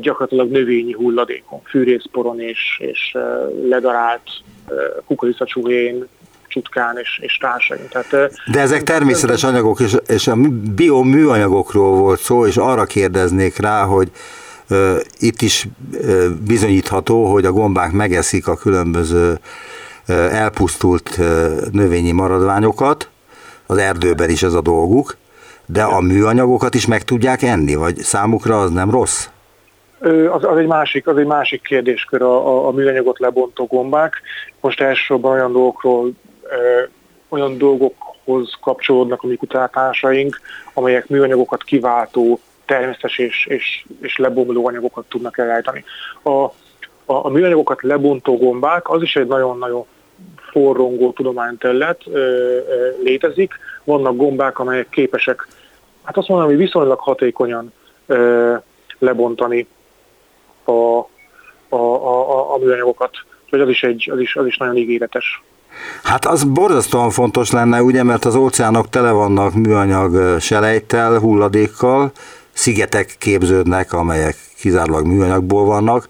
gyakorlatilag 0.00 0.50
növényi 0.50 0.92
hulladékon, 0.92 1.62
fűrészporon 1.62 2.40
és, 2.40 2.80
és 2.80 3.16
ledarált 3.68 4.30
kukoricacsúhén, 5.06 6.08
csutkán 6.48 6.98
és, 6.98 7.18
és 7.22 7.36
társaink. 7.36 7.88
Tehát, 7.88 8.32
De 8.52 8.60
ezek 8.60 8.82
természetes 8.82 9.44
anyagok, 9.44 9.80
és, 9.80 9.96
és 10.06 10.26
a 10.26 10.36
bioműanyagokról 10.74 11.96
volt 11.96 12.20
szó, 12.20 12.46
és 12.46 12.56
arra 12.56 12.84
kérdeznék 12.84 13.56
rá, 13.56 13.82
hogy 13.82 14.10
uh, 14.70 14.96
itt 15.18 15.42
is 15.42 15.66
uh, 15.92 16.26
bizonyítható, 16.46 17.32
hogy 17.32 17.44
a 17.44 17.52
gombák 17.52 17.92
megeszik 17.92 18.48
a 18.48 18.56
különböző 18.56 19.30
uh, 19.30 19.38
elpusztult 20.34 21.18
növényi 21.72 22.12
maradványokat, 22.12 23.08
az 23.66 23.76
erdőben 23.76 24.30
is 24.30 24.42
ez 24.42 24.54
a 24.54 24.60
dolguk, 24.60 25.16
de 25.66 25.82
a 25.82 26.00
műanyagokat 26.00 26.74
is 26.74 26.86
meg 26.86 27.04
tudják 27.04 27.42
enni, 27.42 27.74
vagy 27.74 27.96
számukra 27.96 28.60
az 28.60 28.70
nem 28.70 28.90
rossz? 28.90 29.28
Az, 30.30 30.44
az, 30.44 30.56
egy 30.56 30.66
másik, 30.66 31.06
az 31.06 31.16
egy 31.16 31.26
másik 31.26 31.62
kérdéskör 31.62 32.22
a, 32.22 32.46
a, 32.48 32.66
a 32.66 32.70
műanyagot 32.70 33.18
lebontó 33.18 33.66
gombák. 33.66 34.22
Most 34.60 34.80
elsősorban 34.80 35.32
olyan 35.32 35.52
dolgokról 35.52 36.10
olyan 37.28 37.58
dolgokhoz 37.58 38.52
kapcsolódnak 38.60 39.22
a 39.22 39.26
mi 39.26 39.36
kutatásaink, 39.36 40.40
amelyek 40.74 41.08
műanyagokat 41.08 41.62
kiváltó 41.62 42.40
természetes 42.64 43.18
és, 43.18 43.46
és, 43.46 43.84
és 44.00 44.16
lebomló 44.16 44.66
anyagokat 44.66 45.04
tudnak 45.08 45.38
elállítani. 45.38 45.84
A, 46.22 46.30
a, 46.30 46.52
a 47.04 47.28
műanyagokat 47.28 47.82
lebontó 47.82 48.36
gombák 48.36 48.90
az 48.90 49.02
is 49.02 49.16
egy 49.16 49.26
nagyon-nagyon 49.26 49.86
forrongó 50.50 51.12
tudományterület 51.12 52.04
létezik. 53.02 53.54
Vannak 53.84 54.16
gombák, 54.16 54.58
amelyek 54.58 54.88
képesek, 54.88 55.46
hát 56.02 56.16
azt 56.16 56.28
mondom, 56.28 56.46
hogy 56.46 56.56
viszonylag 56.56 56.98
hatékonyan 56.98 57.72
ö, 58.06 58.54
lebontani 58.98 59.66
a, 60.64 60.70
a, 60.70 61.76
a, 61.76 62.54
a 62.54 62.58
műanyagokat. 62.58 63.10
Úgyhogy 63.44 63.60
az 63.60 63.68
is, 63.68 63.82
egy, 63.82 64.10
az, 64.12 64.20
is, 64.20 64.36
az 64.36 64.46
is 64.46 64.56
nagyon 64.56 64.76
ígéretes. 64.76 65.42
Hát 66.02 66.26
az 66.26 66.44
borzasztóan 66.44 67.10
fontos 67.10 67.50
lenne, 67.50 67.82
ugye, 67.82 68.02
mert 68.02 68.24
az 68.24 68.34
óceánok 68.34 68.88
tele 68.88 69.10
vannak 69.10 69.54
műanyag 69.54 70.40
selejttel, 70.40 71.18
hulladékkal, 71.18 72.12
szigetek 72.52 73.14
képződnek, 73.18 73.92
amelyek 73.92 74.36
kizárólag 74.58 75.06
műanyagból 75.06 75.64
vannak. 75.64 76.08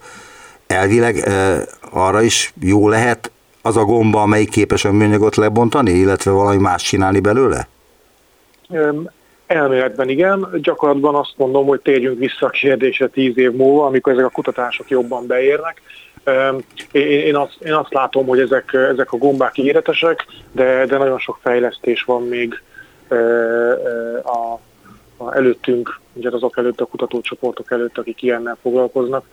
Elvileg 0.67 1.17
e, 1.17 1.61
arra 1.91 2.21
is 2.21 2.53
jó 2.61 2.89
lehet 2.89 3.31
az 3.61 3.77
a 3.77 3.83
gomba, 3.83 4.21
amelyik 4.21 4.49
képes 4.49 4.85
a 4.85 4.91
műanyagot 4.91 5.35
lebontani, 5.35 5.91
illetve 5.91 6.31
valami 6.31 6.61
más 6.61 6.83
csinálni 6.83 7.19
belőle? 7.19 7.67
Elméletben 9.47 10.09
igen, 10.09 10.47
gyakorlatban 10.61 11.15
azt 11.15 11.33
mondom, 11.37 11.65
hogy 11.65 11.79
térjünk 11.79 12.19
vissza 12.19 12.45
a 12.45 12.49
kérdésre 12.49 13.07
tíz 13.07 13.37
év 13.37 13.51
múlva, 13.51 13.85
amikor 13.85 14.13
ezek 14.13 14.25
a 14.25 14.29
kutatások 14.29 14.89
jobban 14.89 15.27
beérnek, 15.27 15.81
én 16.91 17.35
azt, 17.35 17.57
én 17.59 17.73
azt 17.73 17.93
látom, 17.93 18.25
hogy 18.25 18.39
ezek, 18.39 18.73
ezek 18.73 19.11
a 19.11 19.17
gombák 19.17 19.57
ígéretesek, 19.57 20.25
de, 20.51 20.85
de 20.85 20.97
nagyon 20.97 21.19
sok 21.19 21.39
fejlesztés 21.41 22.03
van 22.03 22.27
még 22.27 22.61
a, 24.23 24.59
a 25.23 25.35
előttünk, 25.35 25.99
ugye 26.13 26.29
azok 26.31 26.57
előtt, 26.57 26.81
a 26.81 26.85
kutatócsoportok 26.85 27.71
előtt, 27.71 27.97
akik 27.97 28.21
ilyennel 28.21 28.57
foglalkoznak, 28.61 29.25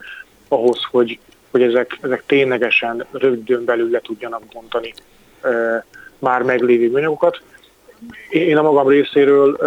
ahhoz, 0.48 0.78
hogy, 0.90 1.18
hogy 1.50 1.62
ezek, 1.62 1.98
ezek 2.00 2.22
ténylegesen 2.26 3.04
rövidön 3.10 3.64
belül 3.64 3.90
le 3.90 4.00
tudjanak 4.00 4.42
bontani 4.52 4.94
már 6.18 6.42
meglévő 6.42 6.90
műanyagokat. 6.90 7.40
Én 8.30 8.56
a 8.56 8.62
magam 8.62 8.88
részéről 8.88 9.58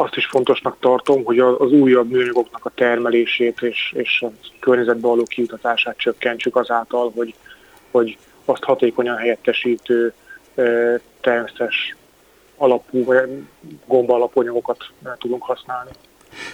azt 0.00 0.16
is 0.16 0.26
fontosnak 0.26 0.76
tartom, 0.80 1.24
hogy 1.24 1.38
az 1.38 1.72
újabb 1.72 2.10
műanyagoknak 2.10 2.64
a 2.64 2.70
termelését 2.74 3.62
és, 3.62 3.92
és 3.96 4.24
a 4.26 4.30
környezetbe 4.60 5.06
való 5.06 5.22
kiutatását 5.22 5.96
csökkentsük 5.96 6.56
azáltal, 6.56 7.12
hogy, 7.14 7.34
hogy 7.90 8.18
azt 8.44 8.62
hatékonyan 8.62 9.16
helyettesítő 9.16 10.12
természetes 11.20 11.96
alapú 12.56 13.12
gomba 13.86 14.14
alapanyagokat 14.14 14.84
tudunk 15.18 15.42
használni. 15.42 15.90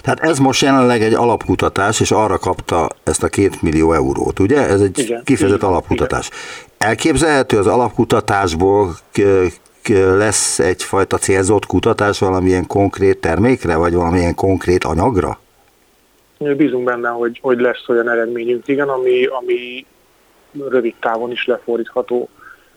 Tehát 0.03 0.21
ez 0.21 0.39
most 0.39 0.63
jelenleg 0.63 1.03
egy 1.03 1.15
alapkutatás, 1.15 2.01
és 2.01 2.11
arra 2.11 2.39
kapta 2.39 2.91
ezt 3.03 3.23
a 3.23 3.29
két 3.29 3.63
millió 3.63 3.93
eurót, 3.93 4.39
ugye? 4.39 4.67
Ez 4.67 4.81
egy 4.81 4.99
igen, 4.99 5.23
kifejezett 5.25 5.59
igen, 5.59 5.71
alapkutatás. 5.71 6.27
Igen. 6.27 6.89
Elképzelhető 6.89 7.59
az 7.59 7.67
alapkutatásból 7.67 8.97
lesz 9.93 10.59
egyfajta 10.59 11.17
célzott 11.17 11.67
kutatás 11.67 12.19
valamilyen 12.19 12.67
konkrét 12.67 13.21
termékre, 13.21 13.77
vagy 13.77 13.95
valamilyen 13.95 14.35
konkrét 14.35 14.85
anyagra? 14.85 15.39
Bízunk 16.39 16.85
benne, 16.85 17.09
hogy, 17.09 17.39
hogy 17.43 17.61
lesz 17.61 17.89
olyan 17.89 18.11
eredményünk, 18.11 18.69
igen, 18.69 18.89
ami, 18.89 19.25
ami 19.25 19.87
rövid 20.69 20.95
távon 21.01 21.31
is 21.31 21.47
lefordítható 21.47 22.29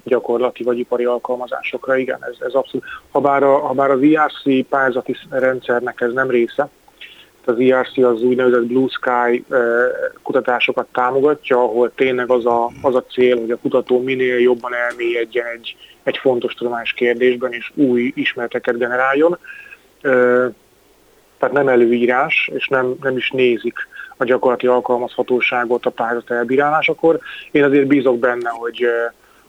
gyakorlati 0.03 0.63
vagy 0.63 0.79
ipari 0.79 1.05
alkalmazásokra, 1.05 1.97
igen, 1.97 2.19
ez, 2.21 2.35
ez 2.39 2.53
abszolút. 2.53 2.85
Habár, 3.11 3.43
a, 3.43 3.57
habár 3.57 3.91
az 3.91 4.01
IRC 4.01 4.67
pályázati 4.69 5.15
rendszernek 5.29 6.01
ez 6.01 6.13
nem 6.13 6.29
része, 6.29 6.69
az 7.47 7.59
IRC 7.59 7.97
az 7.97 8.21
úgynevezett 8.21 8.65
Blue 8.65 8.87
Sky 8.89 9.45
kutatásokat 10.23 10.87
támogatja, 10.91 11.57
ahol 11.57 11.91
tényleg 11.95 12.29
az 12.29 12.45
a, 12.45 12.71
az 12.81 12.95
a 12.95 13.03
cél, 13.03 13.39
hogy 13.39 13.51
a 13.51 13.57
kutató 13.57 14.01
minél 14.01 14.39
jobban 14.39 14.73
elmélyedjen 14.73 15.45
egy, 15.45 15.75
egy 16.07 16.17
fontos 16.17 16.53
tudományos 16.53 16.93
kérdésben, 16.93 17.53
és 17.53 17.71
új 17.75 18.11
ismereteket 18.15 18.77
generáljon. 18.77 19.37
Tehát 21.39 21.51
nem 21.51 21.67
előírás, 21.67 22.49
és 22.53 22.67
nem, 22.67 22.95
nem 23.01 23.17
is 23.17 23.29
nézik 23.29 23.75
a 24.17 24.23
gyakorlati 24.23 24.67
alkalmazhatóságot 24.67 25.85
a 25.85 25.89
pályázat 25.89 26.31
elbírálásakor. 26.31 27.19
Én 27.51 27.63
azért 27.63 27.87
bízok 27.87 28.19
benne, 28.19 28.49
hogy, 28.49 28.85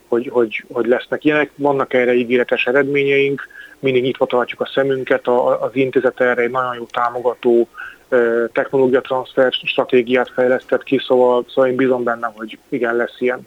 hogy, 0.08 0.28
hogy, 0.28 0.64
hogy 0.72 0.86
lesznek 0.86 1.24
ilyenek. 1.24 1.50
Vannak 1.54 1.94
erre 1.94 2.14
ígéretes 2.14 2.66
eredményeink, 2.66 3.48
mindig 3.78 4.02
nyitva 4.02 4.26
tartjuk 4.26 4.60
a 4.60 4.70
szemünket, 4.74 5.28
az 5.60 5.70
intézet 5.72 6.20
erre 6.20 6.42
egy 6.42 6.50
nagyon 6.50 6.74
jó 6.74 6.84
támogató 6.84 7.68
technológiatranszfer 8.52 9.52
stratégiát 9.52 10.30
fejlesztett 10.30 10.82
ki, 10.82 10.98
szóval, 11.06 11.44
szóval 11.48 11.70
én 11.70 11.76
bízom 11.76 12.02
benne, 12.02 12.32
hogy 12.34 12.58
igen, 12.68 12.96
lesz 12.96 13.20
ilyen. 13.20 13.46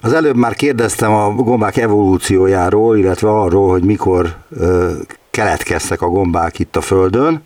Az 0.00 0.12
előbb 0.12 0.36
már 0.36 0.54
kérdeztem 0.54 1.12
a 1.12 1.30
gombák 1.30 1.76
evolúciójáról, 1.76 2.96
illetve 2.96 3.30
arról, 3.30 3.70
hogy 3.70 3.82
mikor 3.82 4.34
ö, 4.50 4.92
keletkeztek 5.30 6.02
a 6.02 6.08
gombák 6.08 6.58
itt 6.58 6.76
a 6.76 6.80
Földön, 6.80 7.42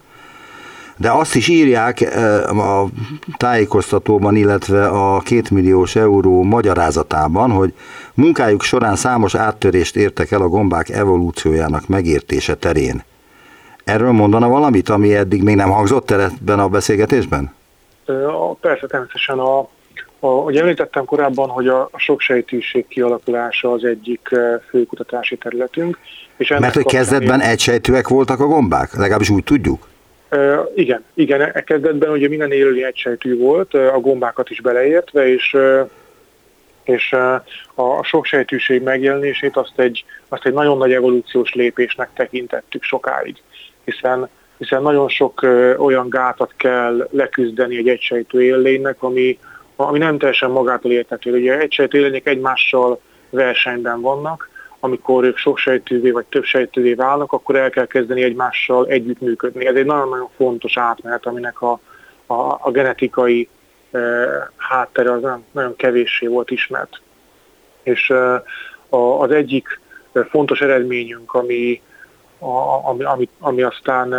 de 0.96 1.10
azt 1.10 1.34
is 1.34 1.48
írják 1.48 2.00
a 2.48 2.84
tájékoztatóban, 3.36 4.36
illetve 4.36 4.86
a 4.86 5.18
kétmilliós 5.18 5.96
euró 5.96 6.42
magyarázatában, 6.42 7.50
hogy 7.50 7.74
munkájuk 8.14 8.62
során 8.62 8.96
számos 8.96 9.34
áttörést 9.34 9.96
értek 9.96 10.30
el 10.30 10.42
a 10.42 10.48
gombák 10.48 10.88
evolúciójának 10.88 11.86
megértése 11.86 12.54
terén. 12.54 13.02
Erről 13.84 14.12
mondana 14.12 14.48
valamit, 14.48 14.88
ami 14.88 15.14
eddig 15.14 15.42
még 15.42 15.56
nem 15.56 15.70
hangzott 15.70 16.10
el 16.10 16.20
ebben 16.20 16.58
a 16.58 16.68
beszélgetésben? 16.68 17.52
Persze, 18.60 18.86
természetesen 18.86 19.38
a, 19.38 19.68
a, 20.20 20.26
ugye 20.28 20.60
említettem 20.60 21.04
korábban, 21.04 21.48
hogy 21.48 21.68
a, 21.68 21.88
a 21.92 21.98
soksejtűség 21.98 22.86
kialakulása 22.88 23.72
az 23.72 23.84
egyik 23.84 24.28
fő 24.68 24.84
kutatási 24.84 25.36
területünk. 25.36 25.98
És 26.36 26.48
Mert 26.48 26.74
hogy 26.74 26.84
kezdetben 26.84 27.40
én... 27.40 27.46
egysejtőek 27.46 28.08
voltak 28.08 28.40
a 28.40 28.46
gombák? 28.46 28.96
Legalábbis 28.96 29.30
úgy 29.30 29.44
tudjuk? 29.44 29.88
Uh, 30.30 30.70
igen, 30.74 31.04
igen, 31.14 31.40
e 31.40 31.64
kezdetben 31.64 32.10
ugye 32.10 32.28
minden 32.28 32.52
élőlény 32.52 32.82
egysejtű 32.82 33.38
volt, 33.38 33.74
a 33.74 33.98
gombákat 34.00 34.50
is 34.50 34.60
beleértve, 34.60 35.32
és 35.32 35.56
és 36.84 37.12
a 37.74 38.02
soksejtűség 38.02 38.82
megjelenését 38.82 39.56
azt 39.56 39.72
egy, 39.76 40.04
azt 40.28 40.46
egy 40.46 40.52
nagyon 40.52 40.78
nagy 40.78 40.92
evolúciós 40.92 41.52
lépésnek 41.54 42.08
tekintettük 42.14 42.82
sokáig 42.82 43.36
hiszen, 43.90 44.28
hiszen 44.58 44.82
nagyon 44.82 45.08
sok 45.08 45.42
olyan 45.78 46.08
gátat 46.08 46.52
kell 46.56 47.08
leküzdeni 47.10 47.76
egy 47.76 47.88
egysejtő 47.88 48.42
élénynek, 48.42 49.02
ami, 49.02 49.38
ami 49.80 49.98
nem 49.98 50.18
teljesen 50.18 50.50
magától 50.50 50.92
értető. 50.92 51.32
Ugye 51.32 51.58
egysejtő 51.58 51.98
élények 51.98 52.26
egymással 52.26 53.00
versenyben 53.30 54.00
vannak, 54.00 54.48
amikor 54.80 55.24
ők 55.24 55.36
sok 55.36 55.58
sejtővé 55.58 56.10
vagy 56.10 56.24
több 56.24 56.44
sejtővé 56.44 56.94
válnak, 56.94 57.32
akkor 57.32 57.56
el 57.56 57.70
kell 57.70 57.86
kezdeni 57.86 58.22
egymással 58.22 58.86
együttműködni. 58.86 59.66
Ez 59.66 59.74
egy 59.74 59.84
nagyon-nagyon 59.84 60.28
fontos 60.36 60.76
átmenet, 60.76 61.26
aminek 61.26 61.62
a, 61.62 61.80
a, 62.26 62.34
a 62.60 62.70
genetikai 62.70 63.48
e, 63.90 63.98
háttere 64.56 65.12
az 65.12 65.20
nagyon, 65.20 65.44
nagyon 65.50 65.76
kevéssé 65.76 66.26
volt 66.26 66.50
ismert. 66.50 67.00
És 67.82 68.10
e, 68.10 68.42
a, 68.88 68.96
az 68.96 69.30
egyik 69.30 69.80
fontos 70.30 70.60
eredményünk, 70.60 71.34
ami, 71.34 71.82
a, 72.38 72.88
ami, 72.88 73.04
ami, 73.04 73.28
ami 73.38 73.62
aztán 73.62 74.14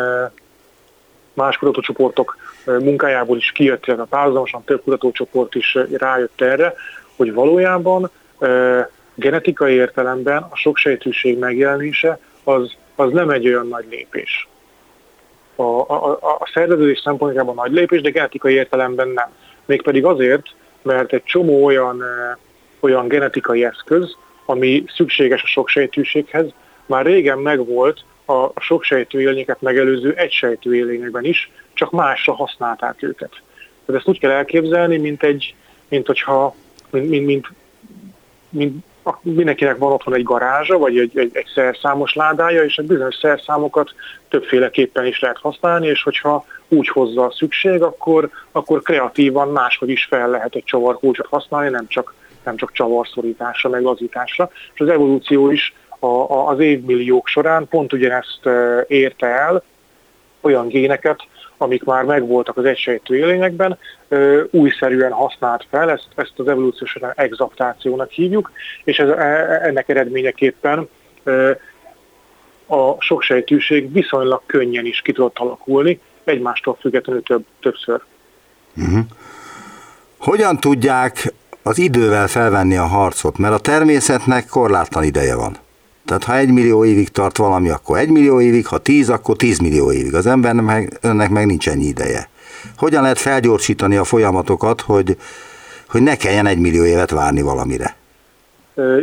más 1.34 1.58
kutatócsoportok 1.58 2.38
munkájából 2.80 3.38
is 3.38 3.52
kijött, 3.52 3.86
a 3.86 4.08
párhuzamosan 4.10 4.64
több 4.64 4.84
kutatócsoport 4.84 5.56
is 5.56 5.78
rájött 5.92 6.42
erre, 6.42 6.74
hogy 7.16 7.34
valójában 7.34 8.10
genetikai 9.16 9.74
értelemben 9.74 10.46
a 10.50 10.56
soksejtűség 10.56 11.38
megjelenése 11.38 12.20
az, 12.44 12.76
az 12.96 13.12
nem 13.12 13.30
egy 13.30 13.48
olyan 13.48 13.68
nagy 13.68 13.86
lépés. 13.90 14.48
A, 15.56 15.64
a, 15.64 16.12
a 16.22 16.50
szerveződés 16.54 17.00
szempontjából 17.00 17.54
nagy 17.54 17.72
lépés, 17.72 18.02
de 18.02 18.10
genetikai 18.10 18.54
értelemben 18.54 19.08
nem. 19.08 19.30
Mégpedig 19.66 20.06
azért, 20.06 20.46
mert 20.82 21.14
egy 21.14 21.24
csomó 21.24 21.66
olyan, 21.66 22.04
olyan 22.80 23.08
genetikai 23.08 23.66
eszköz, 23.66 24.16
ami 24.46 24.84
szükséges 24.96 25.44
a 25.44 25.48
soksejtűséghez, 25.48 26.46
már 26.86 27.06
régen 27.06 27.38
megvolt 27.38 28.04
a 28.29 28.53
soksejtő 28.59 29.21
élényeket 29.21 29.62
megelőző 29.62 30.13
egysejtő 30.13 30.75
élényekben 30.75 31.25
is, 31.25 31.51
csak 31.74 31.91
másra 31.91 32.33
használták 32.33 33.03
őket. 33.03 33.41
Tehát 33.86 34.01
ezt 34.01 34.07
úgy 34.07 34.19
kell 34.19 34.31
elképzelni, 34.31 34.98
mint 34.98 35.24
egy, 35.24 35.55
mint 35.88 36.07
hogyha, 36.07 36.55
mint, 36.89 37.09
mint, 37.09 37.25
mint, 37.25 37.51
mint 38.50 38.83
mindenkinek 39.22 39.77
van 39.77 39.92
otthon 39.92 40.13
egy 40.13 40.24
garázsa, 40.24 40.77
vagy 40.77 40.98
egy, 40.98 41.18
egy, 41.18 41.29
egy 41.33 41.48
szerszámos 41.53 42.13
ládája, 42.13 42.63
és 42.63 42.77
a 42.77 42.83
bizonyos 42.83 43.15
szerszámokat 43.15 43.94
többféleképpen 44.29 45.05
is 45.05 45.20
lehet 45.20 45.37
használni, 45.37 45.87
és 45.87 46.03
hogyha 46.03 46.46
úgy 46.68 46.87
hozza 46.87 47.25
a 47.25 47.31
szükség, 47.31 47.81
akkor, 47.81 48.29
akkor 48.51 48.81
kreatívan 48.81 49.51
máshogy 49.51 49.89
is 49.89 50.05
fel 50.05 50.29
lehet 50.29 50.55
egy 50.55 50.63
csavarkulcsot 50.63 51.27
használni, 51.27 51.70
nem 51.70 51.87
csak, 51.87 52.13
nem 52.44 52.55
csak 52.55 52.72
csavarszorításra, 52.72 53.70
meg 53.70 53.81
lazításra. 53.81 54.50
És 54.74 54.79
az 54.79 54.87
evolúció 54.87 55.51
is 55.51 55.74
a, 56.00 56.05
a, 56.05 56.48
az 56.48 56.59
évmilliók 56.59 57.27
során 57.27 57.68
pont 57.68 57.94
ugyanezt 57.94 58.40
érte 58.88 59.27
el, 59.27 59.64
olyan 60.42 60.68
géneket, 60.68 61.20
amik 61.57 61.83
már 61.83 62.03
megvoltak 62.03 62.57
az 62.57 62.66
egysejtő 62.66 63.16
élényekben, 63.16 63.77
újszerűen 64.51 65.12
használt 65.12 65.66
fel, 65.70 65.92
ezt, 65.92 66.07
ezt 66.16 66.33
az 66.35 66.48
evolúció 66.48 66.88
során 66.88 67.14
exaptációnak 67.16 68.09
hívjuk, 68.09 68.51
és 68.83 68.98
ez, 68.98 69.09
e, 69.09 69.59
ennek 69.64 69.90
eredményeképpen 69.90 70.90
a 72.66 73.01
soksejtűség 73.01 73.92
viszonylag 73.92 74.42
könnyen 74.46 74.85
is 74.85 75.01
ki 75.01 75.12
tudott 75.12 75.38
alakulni, 75.38 76.00
egymástól 76.24 76.77
függetlenül 76.79 77.24
több, 77.24 77.46
többször. 77.59 78.01
Uh-huh. 78.77 79.00
Hogyan 80.18 80.57
tudják 80.57 81.33
az 81.64 81.77
idővel 81.77 82.27
felvenni 82.27 82.77
a 82.77 82.85
harcot? 82.85 83.38
Mert 83.38 83.53
a 83.53 83.59
természetnek 83.59 84.48
korlátlan 84.48 85.03
ideje 85.03 85.35
van. 85.35 85.57
Tehát 86.09 86.24
ha 86.24 86.37
egy 86.37 86.51
millió 86.51 86.85
évig 86.85 87.09
tart 87.09 87.37
valami, 87.37 87.69
akkor 87.69 87.98
egy 87.98 88.09
millió 88.09 88.41
évig, 88.41 88.67
ha 88.67 88.77
tíz, 88.77 89.09
akkor 89.09 89.35
tíz 89.35 89.59
millió 89.59 89.91
évig. 89.91 90.15
Az 90.15 90.25
embernek 90.25 90.65
meg, 90.65 90.98
önnek 91.01 91.29
meg 91.29 91.45
nincs 91.45 91.69
ennyi 91.69 91.85
ideje. 91.85 92.29
Hogyan 92.77 93.01
lehet 93.01 93.17
felgyorsítani 93.17 93.95
a 93.95 94.03
folyamatokat, 94.03 94.81
hogy, 94.81 95.17
hogy 95.89 96.01
ne 96.01 96.15
kelljen 96.15 96.45
egy 96.45 96.59
millió 96.59 96.83
évet 96.83 97.11
várni 97.11 97.41
valamire? 97.41 97.95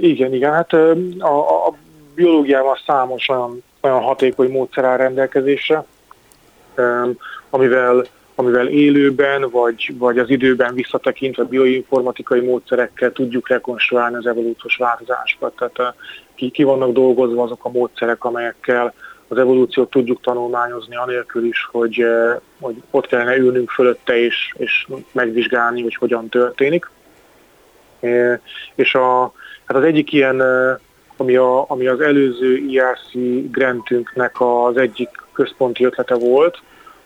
Igen, 0.00 0.34
igen. 0.34 0.52
Hát 0.52 0.72
a, 1.18 1.66
a 1.66 1.74
biológiában 2.14 2.76
számos 2.86 3.28
olyan, 3.28 3.62
olyan 3.80 4.00
hatékony 4.00 4.50
módszer 4.50 4.84
áll 4.84 4.96
rendelkezésre, 4.96 5.84
amivel, 7.50 8.06
amivel 8.34 8.68
élőben 8.68 9.50
vagy, 9.50 9.94
vagy 9.98 10.18
az 10.18 10.30
időben 10.30 10.74
visszatekintve 10.74 11.44
bioinformatikai 11.44 12.40
módszerekkel 12.40 13.12
tudjuk 13.12 13.48
rekonstruálni 13.48 14.16
az 14.16 14.26
evolúciós 14.26 14.76
változásokat. 14.76 15.54
Tehát 15.56 15.94
ki, 16.36 16.50
ki 16.50 16.62
vannak 16.62 16.92
dolgozva 16.92 17.42
azok 17.42 17.64
a 17.64 17.68
módszerek, 17.68 18.24
amelyekkel 18.24 18.94
az 19.28 19.38
evolúciót 19.38 19.90
tudjuk 19.90 20.20
tanulmányozni, 20.20 20.96
anélkül 20.96 21.44
is, 21.44 21.68
hogy, 21.72 22.00
eh, 22.00 22.36
hogy 22.60 22.82
ott 22.90 23.06
kellene 23.06 23.36
ülnünk 23.36 23.70
fölötte 23.70 24.16
és, 24.18 24.54
és 24.56 24.86
megvizsgálni, 25.12 25.82
hogy 25.82 25.94
hogyan 25.94 26.28
történik. 26.28 26.90
Eh, 28.00 28.38
és 28.74 28.94
a, 28.94 29.32
hát 29.64 29.76
az 29.76 29.82
egyik 29.82 30.12
ilyen, 30.12 30.42
eh, 30.42 30.76
ami, 31.16 31.36
a, 31.36 31.70
ami 31.70 31.86
az 31.86 32.00
előző 32.00 32.56
IRC 32.56 33.10
grantünknek 33.50 34.40
az 34.40 34.76
egyik 34.76 35.08
központi 35.32 35.84
ötlete 35.84 36.14
volt, 36.14 36.62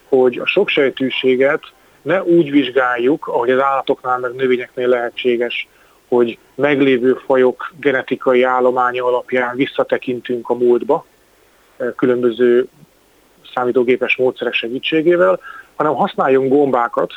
hogy 0.08 0.38
a 0.38 0.46
soksejtűséget 0.46 1.60
ne 2.02 2.22
úgy 2.22 2.50
vizsgáljuk, 2.50 3.26
ahogy 3.26 3.50
az 3.50 3.62
állatoknál 3.62 4.18
meg 4.18 4.34
növényeknél 4.34 4.88
lehetséges, 4.88 5.68
hogy 6.10 6.38
meglévő 6.54 7.20
fajok 7.26 7.72
genetikai 7.80 8.42
állománya 8.42 9.04
alapján 9.04 9.56
visszatekintünk 9.56 10.48
a 10.48 10.54
múltba, 10.54 11.06
eh, 11.76 11.88
különböző 11.96 12.68
számítógépes 13.54 14.16
módszerek 14.16 14.52
segítségével, 14.52 15.40
hanem 15.74 15.94
használjunk 15.94 16.52
gombákat. 16.52 17.12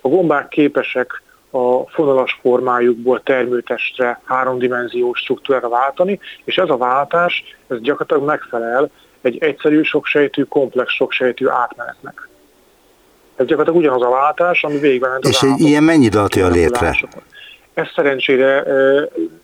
A 0.00 0.08
gombák 0.08 0.48
képesek 0.48 1.22
a 1.50 1.88
fonalas 1.88 2.38
formájukból 2.42 3.22
termőtestre 3.22 4.20
háromdimenziós 4.24 5.18
struktúrára 5.18 5.68
váltani, 5.68 6.20
és 6.44 6.56
ez 6.56 6.68
a 6.68 6.76
váltás 6.76 7.44
ez 7.68 7.80
gyakorlatilag 7.80 8.24
megfelel 8.24 8.90
egy 9.20 9.38
egyszerű 9.38 9.82
soksejtű, 9.82 10.44
komplex 10.44 10.92
soksejtű 10.92 11.48
átmenetnek. 11.48 12.28
Ez 13.36 13.46
gyakorlatilag 13.46 13.78
ugyanaz 13.78 14.02
a 14.02 14.10
váltás, 14.10 14.64
ami 14.64 14.78
végben 14.78 15.10
az 15.20 15.28
És 15.28 15.42
egy 15.42 15.60
ilyen 15.60 15.82
mennyi 15.82 16.04
idő 16.04 16.24
jön 16.36 16.52
létre? 16.52 16.96
Ez 17.80 17.86
szerencsére 17.94 18.60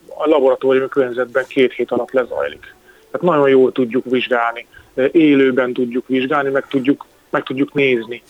a 0.09 0.29
laboratóriumi 0.29 0.89
környezetben 0.89 1.45
két 1.49 1.73
hét 1.73 1.91
alatt 1.91 2.11
lezajlik. 2.11 2.75
Tehát 3.11 3.27
nagyon 3.27 3.49
jól 3.49 3.73
tudjuk 3.73 4.05
vizsgálni, 4.05 4.67
élőben 5.13 5.73
tudjuk 5.73 6.07
vizsgálni, 6.07 6.51
meg 6.51 6.67
tudjuk, 6.69 7.07
meg 7.31 7.43
tudjuk 7.43 7.73
nézni, 7.73 8.23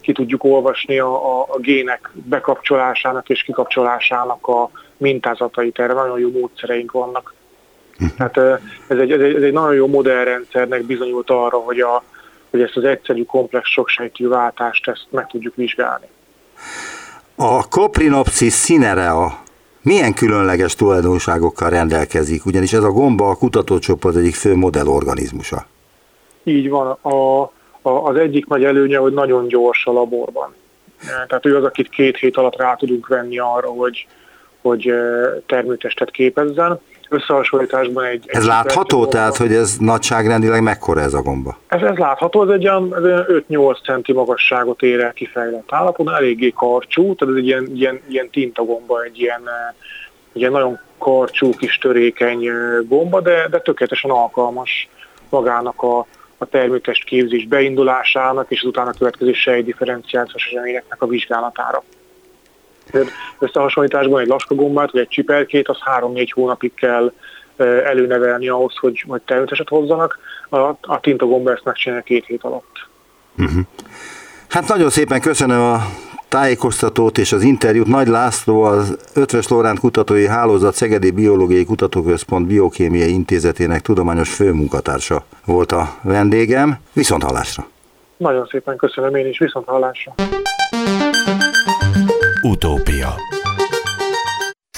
ki 0.00 0.12
tudjuk 0.12 0.44
olvasni 0.44 0.98
a, 0.98 1.38
a, 1.38 1.46
a 1.48 1.58
gének 1.58 2.10
bekapcsolásának 2.12 3.28
és 3.28 3.42
kikapcsolásának 3.42 4.46
a 4.46 4.70
mintázatait. 4.96 5.78
Erre 5.78 5.92
nagyon 5.92 6.18
jó 6.18 6.30
módszereink 6.30 6.92
vannak. 6.92 7.34
Tehát 8.16 8.60
ez 8.88 8.98
egy, 8.98 9.12
ez 9.12 9.20
egy, 9.20 9.34
ez 9.34 9.42
egy 9.42 9.52
nagyon 9.52 9.74
jó 9.74 9.86
modellrendszernek 9.86 10.84
bizonyult 10.84 11.30
arra, 11.30 11.56
hogy, 11.56 11.80
a, 11.80 12.04
hogy 12.50 12.60
ezt 12.60 12.76
az 12.76 12.84
egyszerű, 12.84 13.24
komplex 13.24 13.70
soksejtű 13.70 14.28
váltást 14.28 14.88
ezt 14.88 15.06
meg 15.10 15.26
tudjuk 15.26 15.54
vizsgálni. 15.54 16.06
A 17.42 17.68
Coprinopsis 17.68 18.54
cinerea 18.54 19.38
Milyen 19.82 20.14
különleges 20.14 20.74
tulajdonságokkal 20.74 21.70
rendelkezik, 21.70 22.46
ugyanis 22.46 22.72
ez 22.72 22.82
a 22.82 22.90
gomba 22.90 23.28
a 23.28 23.36
kutatócsoport 23.36 24.16
egyik 24.16 24.34
fő 24.34 24.56
modellorganizmusa. 24.56 25.66
Így 26.42 26.68
van. 26.68 26.98
A, 27.00 27.40
a, 27.82 27.90
az 27.90 28.16
egyik 28.16 28.46
nagy 28.46 28.64
előnye, 28.64 28.98
hogy 28.98 29.12
nagyon 29.12 29.48
gyors 29.48 29.86
a 29.86 29.92
laborban. 29.92 30.54
Tehát 31.26 31.46
ő 31.46 31.56
az, 31.56 31.64
akit 31.64 31.88
két 31.88 32.16
hét 32.16 32.36
alatt 32.36 32.56
rá 32.56 32.74
tudunk 32.74 33.06
venni 33.06 33.38
arra, 33.38 33.68
hogy, 33.68 34.06
hogy 34.62 34.92
termőtestet 35.46 36.10
képezzen. 36.10 36.80
Összehasonlításban 37.12 38.04
egy... 38.04 38.24
Ez 38.26 38.42
egy 38.42 38.48
látható, 38.48 38.96
gomba. 38.96 39.12
tehát 39.12 39.36
hogy 39.36 39.52
ez 39.52 39.76
nagyságrendileg 39.78 40.62
mekkora 40.62 41.00
ez 41.00 41.14
a 41.14 41.22
gomba? 41.22 41.58
Ez, 41.66 41.82
ez 41.82 41.96
látható, 41.96 42.42
ez 42.42 42.48
egy 42.48 42.68
olyan, 42.68 42.94
ez 42.96 43.02
olyan 43.02 43.24
5-8 43.48 43.84
centi 43.84 44.12
magasságot 44.12 44.82
ér 44.82 45.00
el 45.00 45.12
kifejlett 45.12 45.72
állapotban, 45.72 46.14
eléggé 46.14 46.50
karcsú, 46.50 47.14
tehát 47.14 47.34
ez 47.34 47.40
egy 47.40 47.46
ilyen, 47.46 47.70
ilyen, 47.74 48.00
ilyen 48.08 48.30
tintagomba, 48.30 49.02
egy 49.02 49.20
ilyen, 49.20 49.42
egy 50.32 50.40
ilyen 50.40 50.52
nagyon 50.52 50.78
karcsú, 50.98 51.50
kis 51.54 51.78
törékeny 51.78 52.48
gomba, 52.88 53.20
de, 53.20 53.48
de 53.50 53.60
tökéletesen 53.60 54.10
alkalmas 54.10 54.88
magának 55.28 55.82
a, 55.82 56.06
a 56.38 56.46
termőtest 56.46 57.04
képzés 57.04 57.46
beindulásának 57.46 58.50
és 58.50 58.62
utána 58.62 58.92
következő 58.98 59.32
sejtdifferenciációs 59.32 60.46
eseményeknek 60.46 61.02
a 61.02 61.06
vizsgálatára. 61.06 61.82
Összehasonlításban 63.38 64.20
egy 64.20 64.26
laskagombát 64.26 64.90
vagy 64.90 65.00
egy 65.00 65.08
csipelkét, 65.08 65.68
az 65.68 65.78
3-4 66.00 66.28
hónapig 66.32 66.74
kell 66.74 67.12
előnevelni 67.84 68.48
ahhoz, 68.48 68.76
hogy, 68.76 69.04
hogy 69.08 69.20
termőteset 69.22 69.68
hozzanak. 69.68 70.18
A, 70.48 70.56
a 70.80 71.00
tintagomba 71.00 71.52
ezt 71.52 71.64
megcsinálja 71.64 72.02
két 72.02 72.26
hét 72.26 72.42
alatt. 72.42 72.88
Uh-huh. 73.38 73.62
Hát 74.48 74.68
nagyon 74.68 74.90
szépen 74.90 75.20
köszönöm 75.20 75.60
a 75.60 75.78
tájékoztatót 76.28 77.18
és 77.18 77.32
az 77.32 77.42
interjút. 77.42 77.86
Nagy 77.86 78.08
László, 78.08 78.62
az 78.62 78.96
Ötvös 79.14 79.48
Lóránt 79.48 79.78
Kutatói 79.78 80.26
Hálózat 80.26 80.74
Szegedi 80.74 81.10
Biológiai 81.10 81.64
Kutatóközpont 81.64 82.46
Biokémiai 82.46 83.12
Intézetének 83.12 83.80
tudományos 83.80 84.34
főmunkatársa 84.34 85.24
volt 85.44 85.72
a 85.72 85.88
vendégem. 86.02 86.78
Viszont 86.92 87.22
hallásra! 87.22 87.66
Nagyon 88.16 88.46
szépen 88.50 88.76
köszönöm 88.76 89.14
én 89.14 89.26
is, 89.26 89.38
viszont 89.38 89.66
hallásra! 89.66 90.14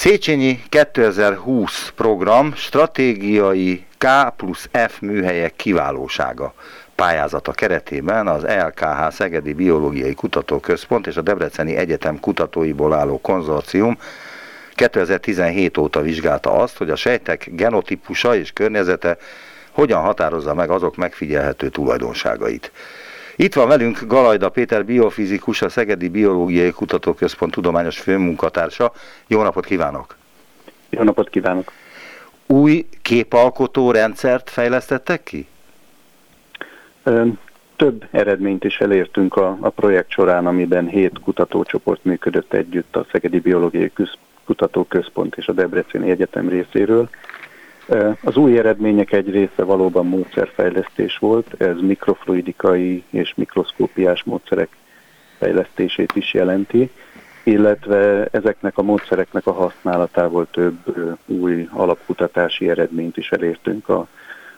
Széchenyi 0.03 0.63
2020 0.69 1.93
program 1.97 2.55
stratégiai 2.55 3.85
K 3.99 4.07
plusz 4.37 4.69
F 4.89 5.01
műhelyek 5.01 5.57
kiválósága 5.57 6.55
pályázata 6.95 7.53
keretében 7.53 8.27
az 8.27 8.43
LKH 8.43 9.11
Szegedi 9.11 9.53
Biológiai 9.53 10.15
Kutatóközpont 10.15 11.07
és 11.07 11.17
a 11.17 11.21
Debreceni 11.21 11.77
Egyetem 11.77 12.21
kutatóiból 12.21 12.93
álló 12.93 13.21
konzorcium 13.21 13.99
2017 14.75 15.77
óta 15.77 16.01
vizsgálta 16.01 16.53
azt, 16.53 16.77
hogy 16.77 16.91
a 16.91 16.97
sejtek 16.97 17.49
genotípusa 17.51 18.37
és 18.37 18.53
környezete 18.53 19.17
hogyan 19.71 20.01
határozza 20.01 20.55
meg 20.55 20.71
azok 20.71 20.97
megfigyelhető 20.97 21.69
tulajdonságait. 21.69 22.73
Itt 23.37 23.55
van 23.55 23.69
velünk 23.69 24.01
Galajda 24.07 24.49
Péter 24.49 24.85
biofizikus, 24.85 25.63
a 25.63 25.69
Szegedi 25.69 26.09
Biológiai 26.09 26.71
Kutatóközpont 26.71 27.53
tudományos 27.53 27.99
főmunkatársa. 27.99 28.93
Jó 29.27 29.43
napot 29.43 29.65
kívánok! 29.65 30.17
Jó 30.91 31.03
napot 31.03 31.29
kívánok! 31.29 31.73
Új 32.47 32.87
képalkotó 33.03 33.91
rendszert 33.91 34.51
fejlesztettek 34.51 35.23
ki? 35.23 35.47
Több 37.77 38.05
eredményt 38.11 38.65
is 38.65 38.81
elértünk 38.81 39.37
a, 39.37 39.57
a 39.61 39.69
projekt 39.69 40.11
során, 40.11 40.47
amiben 40.47 40.87
hét 40.87 41.19
kutatócsoport 41.25 42.05
működött 42.05 42.53
együtt 42.53 42.97
a 42.97 43.07
Szegedi 43.11 43.41
Biológiai 43.41 43.93
Kutatóközpont 44.45 45.37
és 45.37 45.47
a 45.47 45.53
Debreceni 45.53 46.11
Egyetem 46.11 46.49
részéről. 46.49 47.09
Az 48.23 48.37
új 48.37 48.59
eredmények 48.59 49.13
egy 49.13 49.31
része 49.31 49.65
valóban 49.65 50.07
módszerfejlesztés 50.07 51.19
volt, 51.19 51.55
ez 51.59 51.77
mikrofluidikai 51.81 53.05
és 53.11 53.35
mikroszkópiás 53.37 54.23
módszerek 54.23 54.69
fejlesztését 55.39 56.13
is 56.15 56.35
jelenti, 56.35 56.91
illetve 57.45 58.27
ezeknek 58.31 58.79
a 58.79 58.83
módszereknek 58.83 59.47
a 59.47 59.53
használatából 59.53 60.47
több 60.51 60.77
új 61.27 61.69
alapkutatási 61.73 62.69
eredményt 62.71 63.17
is 63.17 63.31
elértünk 63.31 63.89
a, 63.89 64.07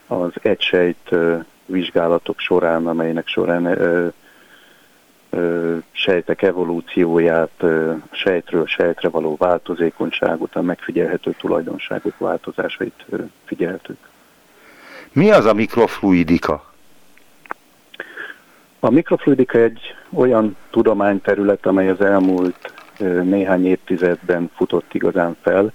az 0.06 0.32
egysejt 0.42 1.10
vizsgálatok 1.66 2.38
során, 2.38 2.86
amelynek 2.86 3.26
során 3.26 3.66
sejtek 5.92 6.42
evolúcióját, 6.42 7.64
sejtről 8.10 8.66
sejtre 8.66 9.08
való 9.08 9.36
változékonyságot, 9.38 10.54
a 10.54 10.62
megfigyelhető 10.62 11.34
tulajdonságok 11.38 12.18
változásait 12.18 13.04
figyeltük. 13.44 13.96
Mi 15.12 15.30
az 15.30 15.44
a 15.44 15.52
mikrofluidika? 15.52 16.72
A 18.80 18.90
mikrofluidika 18.90 19.58
egy 19.58 19.80
olyan 20.12 20.56
tudományterület, 20.70 21.66
amely 21.66 21.88
az 21.88 22.00
elmúlt 22.00 22.72
néhány 23.22 23.66
évtizedben 23.66 24.50
futott 24.54 24.94
igazán 24.94 25.36
fel. 25.40 25.72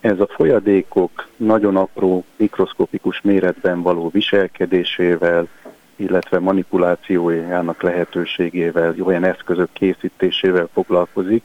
Ez 0.00 0.20
a 0.20 0.26
folyadékok 0.26 1.28
nagyon 1.36 1.76
apró, 1.76 2.24
mikroszkopikus 2.36 3.20
méretben 3.20 3.82
való 3.82 4.08
viselkedésével, 4.08 5.48
illetve 5.98 6.38
manipulációjának 6.38 7.82
lehetőségével, 7.82 8.94
olyan 9.02 9.24
eszközök 9.24 9.68
készítésével 9.72 10.68
foglalkozik, 10.72 11.42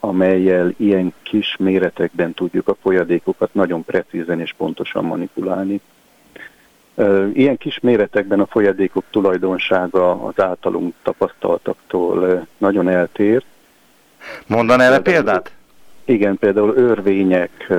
amelyel 0.00 0.74
ilyen 0.76 1.14
kis 1.22 1.56
méretekben 1.58 2.34
tudjuk 2.34 2.68
a 2.68 2.76
folyadékokat 2.82 3.54
nagyon 3.54 3.84
precízen 3.84 4.40
és 4.40 4.54
pontosan 4.56 5.04
manipulálni. 5.04 5.80
Ilyen 7.32 7.56
kis 7.56 7.80
méretekben 7.80 8.40
a 8.40 8.46
folyadékok 8.46 9.04
tulajdonsága 9.10 10.24
az 10.24 10.40
általunk 10.40 10.94
tapasztaltaktól 11.02 12.46
nagyon 12.58 12.88
eltér. 12.88 13.44
Mondan 14.46 14.80
erre 14.80 14.98
példát? 14.98 15.52
Igen, 16.04 16.38
például 16.38 16.74
örvények 16.76 17.72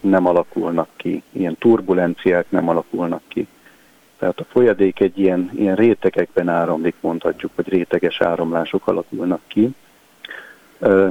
nem 0.00 0.26
alakulnak 0.26 0.88
ki, 0.96 1.22
ilyen 1.32 1.56
turbulenciák 1.58 2.46
nem 2.48 2.68
alakulnak 2.68 3.22
ki. 3.28 3.46
Tehát 4.20 4.40
a 4.40 4.46
folyadék 4.48 5.00
egy 5.00 5.18
ilyen, 5.18 5.50
ilyen 5.54 5.74
rétegekben 5.74 6.48
áramlik, 6.48 6.94
mondhatjuk, 7.00 7.52
hogy 7.54 7.68
réteges 7.68 8.20
áramlások 8.20 8.86
alakulnak 8.86 9.40
ki. 9.46 9.70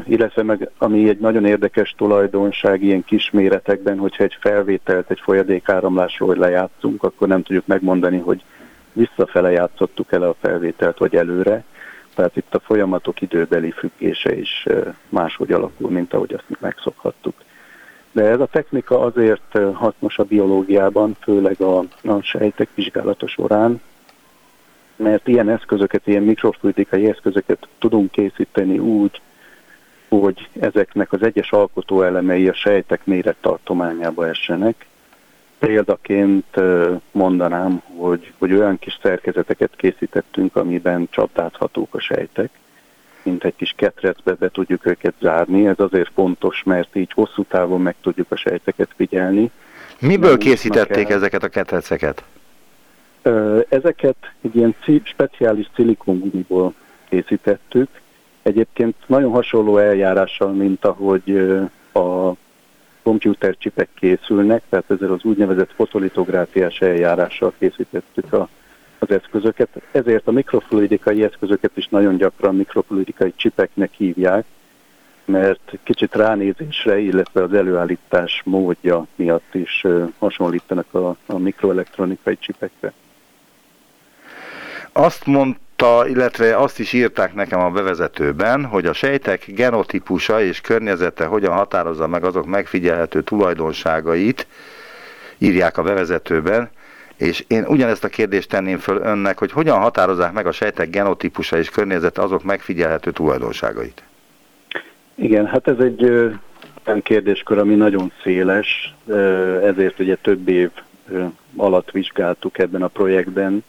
Illetve 0.05 0.43
meg, 0.43 0.69
ami 0.77 1.09
egy 1.09 1.19
nagyon 1.19 1.45
érdekes 1.45 1.93
tulajdonság 1.97 2.83
ilyen 2.83 3.03
kis 3.03 3.31
méretekben, 3.31 3.97
hogyha 3.97 4.23
egy 4.23 4.37
felvételt 4.39 5.11
egy 5.11 5.19
folyadék 5.19 5.69
áramlásról 5.69 6.35
lejátszunk, 6.35 7.03
akkor 7.03 7.27
nem 7.27 7.43
tudjuk 7.43 7.67
megmondani, 7.67 8.17
hogy 8.17 8.43
visszafele 8.93 9.51
játszottuk 9.51 10.11
el 10.11 10.23
a 10.23 10.35
felvételt, 10.39 10.97
vagy 10.97 11.15
előre. 11.15 11.63
Tehát 12.15 12.35
itt 12.35 12.55
a 12.55 12.59
folyamatok 12.59 13.21
időbeli 13.21 13.71
függése 13.71 14.35
is 14.35 14.67
máshogy 15.09 15.51
alakul, 15.51 15.89
mint 15.89 16.13
ahogy 16.13 16.33
azt 16.33 16.59
megszokhattuk. 16.59 17.33
De 18.11 18.23
ez 18.23 18.39
a 18.39 18.45
technika 18.45 18.99
azért 18.99 19.57
hasznos 19.73 20.19
a 20.19 20.23
biológiában, 20.23 21.15
főleg 21.21 21.61
a, 21.61 21.77
a 22.03 22.21
sejtek 22.21 22.69
vizsgálata 22.75 23.27
során, 23.27 23.81
mert 24.95 25.27
ilyen 25.27 25.49
eszközöket, 25.49 26.07
ilyen 26.07 26.23
mikrofluidikai 26.23 27.09
eszközöket 27.09 27.67
tudunk 27.77 28.11
készíteni 28.11 28.79
úgy, 28.79 29.21
hogy 30.09 30.49
ezeknek 30.59 31.11
az 31.13 31.23
egyes 31.23 31.51
alkotóelemei 31.51 32.47
a 32.47 32.53
sejtek 32.53 33.05
mérettartományába 33.05 34.27
essenek. 34.27 34.85
Példaként 35.59 36.55
mondanám, 37.11 37.81
hogy, 37.97 38.33
hogy 38.37 38.53
olyan 38.53 38.79
kis 38.79 38.99
szerkezeteket 39.01 39.75
készítettünk, 39.75 40.55
amiben 40.55 41.07
csapdázhatók 41.09 41.95
a 41.95 41.99
sejtek, 41.99 42.49
mint 43.23 43.43
egy 43.43 43.55
kis 43.55 43.73
ketrecbe 43.77 44.33
be 44.33 44.49
tudjuk 44.49 44.85
őket 44.85 45.13
zárni. 45.21 45.67
Ez 45.67 45.79
azért 45.79 46.11
fontos, 46.13 46.63
mert 46.65 46.95
így 46.95 47.11
hosszú 47.13 47.43
távon 47.43 47.81
meg 47.81 47.95
tudjuk 48.01 48.31
a 48.31 48.35
sejteket 48.35 48.89
figyelni. 48.95 49.51
Miből 49.99 50.37
készítették 50.37 51.09
el. 51.09 51.15
ezeket 51.15 51.43
a 51.43 51.47
ketreceket? 51.47 52.23
Ezeket 53.69 54.15
egy 54.41 54.55
ilyen 54.55 54.75
speciális 55.03 55.69
szilikongumiból 55.75 56.73
készítettük. 57.09 57.89
Egyébként 58.41 58.95
nagyon 59.05 59.31
hasonló 59.31 59.77
eljárással, 59.77 60.51
mint 60.51 60.85
ahogy 60.85 61.37
a 61.93 62.31
komputercsipek 63.03 63.89
készülnek, 63.99 64.61
tehát 64.69 64.91
ezzel 64.91 65.11
az 65.11 65.23
úgynevezett 65.23 65.71
fotolitográfiás 65.75 66.81
eljárással 66.81 67.53
készítettük 67.59 68.33
a 68.33 68.49
az 68.99 69.11
eszközöket, 69.11 69.69
ezért 69.91 70.27
a 70.27 70.31
mikrofluidikai 70.31 71.23
eszközöket 71.23 71.71
is 71.73 71.87
nagyon 71.87 72.17
gyakran 72.17 72.55
mikrofluidikai 72.55 73.33
csipeknek 73.35 73.91
hívják, 73.93 74.45
mert 75.25 75.77
kicsit 75.83 76.15
ránézésre, 76.15 76.99
illetve 76.99 77.43
az 77.43 77.53
előállítás 77.53 78.41
módja 78.45 79.05
miatt 79.15 79.55
is 79.55 79.85
hasonlítanak 80.17 80.93
a, 80.93 81.15
a 81.25 81.37
mikroelektronikai 81.37 82.37
csipekre. 82.37 82.93
Azt 84.91 85.25
mondta 85.25 86.07
illetve 86.07 86.57
azt 86.57 86.79
is 86.79 86.93
írták 86.93 87.33
nekem 87.33 87.59
a 87.59 87.69
bevezetőben, 87.69 88.65
hogy 88.65 88.85
a 88.85 88.93
sejtek 88.93 89.45
genotípusa 89.47 90.41
és 90.41 90.61
környezete 90.61 91.25
hogyan 91.25 91.53
határozza 91.53 92.07
meg 92.07 92.23
azok 92.23 92.45
megfigyelhető 92.45 93.21
tulajdonságait, 93.21 94.47
írják 95.37 95.77
a 95.77 95.83
bevezetőben, 95.83 96.69
és 97.19 97.43
én 97.47 97.65
ugyanezt 97.67 98.03
a 98.03 98.07
kérdést 98.07 98.49
tenném 98.49 98.77
föl 98.77 98.97
önnek, 98.97 99.39
hogy 99.39 99.51
hogyan 99.51 99.79
határozzák 99.79 100.31
meg 100.33 100.45
a 100.47 100.51
sejtek 100.51 100.89
genotípusa 100.89 101.57
és 101.57 101.69
környezete 101.69 102.21
azok 102.21 102.43
megfigyelhető 102.43 103.11
tulajdonságait? 103.11 104.03
Igen, 105.15 105.45
hát 105.45 105.67
ez 105.67 105.77
egy 105.79 106.03
olyan 106.85 107.01
kérdéskör, 107.03 107.57
ami 107.57 107.75
nagyon 107.75 108.11
széles, 108.23 108.95
ezért 109.63 109.99
ugye 109.99 110.15
több 110.15 110.47
év 110.47 110.69
alatt 111.55 111.91
vizsgáltuk 111.91 112.57
ebben 112.57 112.81
a 112.81 112.87
projektben 112.87 113.63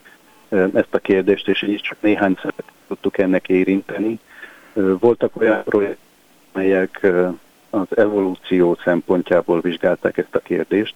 ezt 0.48 0.94
a 0.94 0.98
kérdést, 0.98 1.48
és 1.48 1.62
így 1.62 1.80
csak 1.80 1.96
néhány 2.00 2.38
tudtuk 2.88 3.18
ennek 3.18 3.48
érinteni. 3.48 4.18
Voltak 4.72 5.36
olyan 5.36 5.62
projektek, 5.64 5.98
amelyek 6.52 7.06
az 7.70 7.96
evolúció 7.96 8.78
szempontjából 8.84 9.60
vizsgálták 9.60 10.18
ezt 10.18 10.34
a 10.34 10.38
kérdést, 10.38 10.94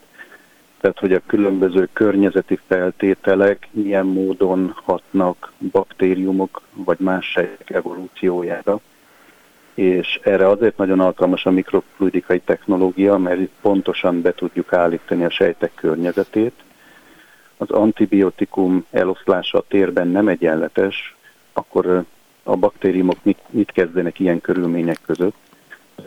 tehát 0.84 0.98
hogy 0.98 1.12
a 1.12 1.22
különböző 1.26 1.88
környezeti 1.92 2.58
feltételek 2.66 3.68
milyen 3.70 4.06
módon 4.06 4.74
hatnak 4.84 5.52
baktériumok 5.70 6.62
vagy 6.72 6.98
más 6.98 7.26
sejtek 7.26 7.70
evolúciójára. 7.70 8.80
És 9.74 10.20
erre 10.22 10.48
azért 10.48 10.76
nagyon 10.76 11.00
alkalmas 11.00 11.46
a 11.46 11.50
mikrofluidikai 11.50 12.40
technológia, 12.40 13.16
mert 13.16 13.40
itt 13.40 13.52
pontosan 13.60 14.20
be 14.20 14.32
tudjuk 14.34 14.72
állítani 14.72 15.24
a 15.24 15.30
sejtek 15.30 15.74
környezetét. 15.74 16.54
Az 17.56 17.70
antibiotikum 17.70 18.84
eloszlása 18.90 19.58
a 19.58 19.64
térben 19.68 20.08
nem 20.08 20.28
egyenletes, 20.28 21.16
akkor 21.52 22.04
a 22.42 22.56
baktériumok 22.56 23.18
mit, 23.22 23.38
mit 23.50 23.72
kezdenek 23.72 24.18
ilyen 24.18 24.40
körülmények 24.40 24.98
között 25.06 25.43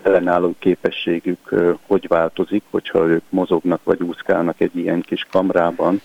ellenálló 0.03 0.55
képességük 0.59 1.53
hogy 1.87 2.07
változik, 2.07 2.63
hogyha 2.69 3.07
ők 3.07 3.23
mozognak 3.29 3.83
vagy 3.83 4.01
úszkálnak 4.01 4.61
egy 4.61 4.75
ilyen 4.75 5.01
kis 5.01 5.27
kamrában, 5.31 6.01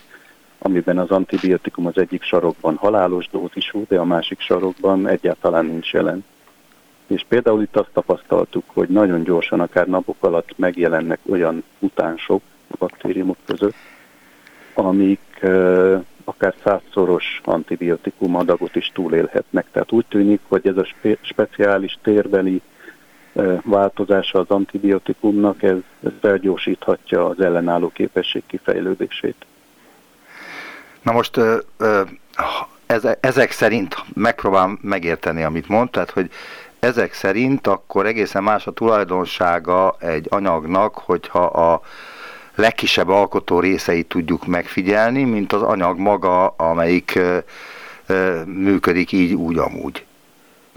amiben 0.57 0.97
az 0.97 1.09
antibiotikum 1.09 1.85
az 1.85 1.97
egyik 1.97 2.23
sarokban 2.23 2.75
halálos 2.75 3.29
dózisú, 3.31 3.85
de 3.87 3.99
a 3.99 4.05
másik 4.05 4.39
sarokban 4.39 5.07
egyáltalán 5.07 5.65
nincs 5.65 5.93
jelen. 5.93 6.25
És 7.07 7.25
például 7.27 7.61
itt 7.61 7.75
azt 7.75 7.89
tapasztaltuk, 7.93 8.63
hogy 8.67 8.89
nagyon 8.89 9.23
gyorsan, 9.23 9.59
akár 9.59 9.87
napok 9.87 10.17
alatt 10.19 10.57
megjelennek 10.57 11.19
olyan 11.29 11.63
utánsok 11.79 12.41
a 12.67 12.75
baktériumok 12.79 13.37
között, 13.45 13.75
amik 14.73 15.45
akár 16.23 16.53
százszoros 16.63 17.41
antibiotikum 17.43 18.35
adagot 18.35 18.75
is 18.75 18.91
túlélhetnek. 18.93 19.65
Tehát 19.71 19.91
úgy 19.91 20.05
tűnik, 20.09 20.39
hogy 20.47 20.67
ez 20.67 20.77
a 20.77 20.83
spe- 20.83 21.19
speciális 21.21 21.97
térbeli 22.01 22.61
változása 23.63 24.39
az 24.39 24.49
antibiotikumnak, 24.49 25.63
ez, 25.63 25.77
ez 26.03 26.11
felgyorsíthatja 26.21 27.25
az 27.25 27.39
ellenálló 27.39 27.89
képesség 27.89 28.43
kifejlődését. 28.47 29.45
Na 31.01 31.11
most 31.11 31.39
ezek 33.19 33.51
szerint 33.51 33.95
megpróbálom 34.13 34.79
megérteni, 34.81 35.43
amit 35.43 35.67
mond, 35.67 35.89
tehát 35.89 36.11
hogy 36.11 36.29
ezek 36.79 37.13
szerint 37.13 37.67
akkor 37.67 38.05
egészen 38.05 38.43
más 38.43 38.67
a 38.67 38.71
tulajdonsága 38.71 39.95
egy 39.99 40.27
anyagnak, 40.29 40.97
hogyha 40.97 41.43
a 41.45 41.81
legkisebb 42.55 43.09
alkotó 43.09 43.59
részeit 43.59 44.07
tudjuk 44.07 44.45
megfigyelni, 44.45 45.23
mint 45.23 45.53
az 45.53 45.61
anyag 45.61 45.97
maga, 45.99 46.47
amelyik 46.47 47.19
működik 48.45 49.11
így, 49.11 49.33
úgy, 49.33 49.57
amúgy. 49.57 50.05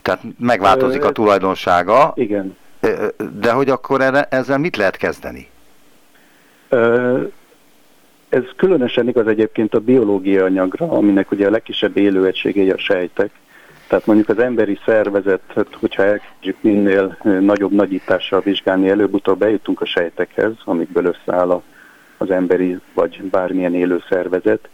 Tehát 0.07 0.23
megváltozik 0.39 1.05
a 1.05 1.13
tulajdonsága. 1.13 2.13
Igen. 2.15 2.57
De 3.41 3.53
hogy 3.53 3.71
akkor 3.71 4.01
erre, 4.01 4.27
ezzel 4.31 4.59
mit 4.59 4.77
lehet 4.77 4.97
kezdeni? 4.97 5.49
Ez 8.29 8.43
különösen 8.57 9.09
igaz 9.09 9.27
egyébként 9.27 9.75
a 9.75 9.81
biológia 9.81 10.45
anyagra, 10.45 10.91
aminek 10.91 11.31
ugye 11.31 11.47
a 11.47 11.51
legkisebb 11.51 11.97
élőegységei 11.97 12.71
a 12.71 12.79
sejtek. 12.79 13.31
Tehát 13.89 14.07
mondjuk 14.07 14.29
az 14.29 14.39
emberi 14.39 14.79
szervezetet, 14.85 15.69
hogyha 15.81 16.03
elkezdjük 16.03 16.57
minél 16.61 17.19
nagyobb 17.23 17.73
nagyítással 17.73 18.41
vizsgálni, 18.41 18.89
előbb-utóbb 18.89 19.39
bejutunk 19.39 19.81
a 19.81 19.87
sejtekhez, 19.87 20.53
amikből 20.65 21.05
összeáll 21.05 21.63
az 22.17 22.31
emberi 22.31 22.79
vagy 22.95 23.23
bármilyen 23.23 23.75
élő 23.75 24.03
szervezet, 24.09 24.69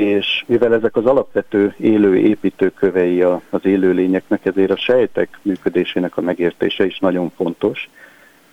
és 0.00 0.44
mivel 0.46 0.74
ezek 0.74 0.96
az 0.96 1.06
alapvető 1.06 1.74
élő 1.76 2.16
építőkövei 2.16 3.22
az 3.22 3.64
élőlényeknek, 3.64 4.46
ezért 4.46 4.70
a 4.70 4.76
sejtek 4.76 5.38
működésének 5.42 6.16
a 6.16 6.20
megértése 6.20 6.86
is 6.86 6.98
nagyon 6.98 7.30
fontos. 7.36 7.88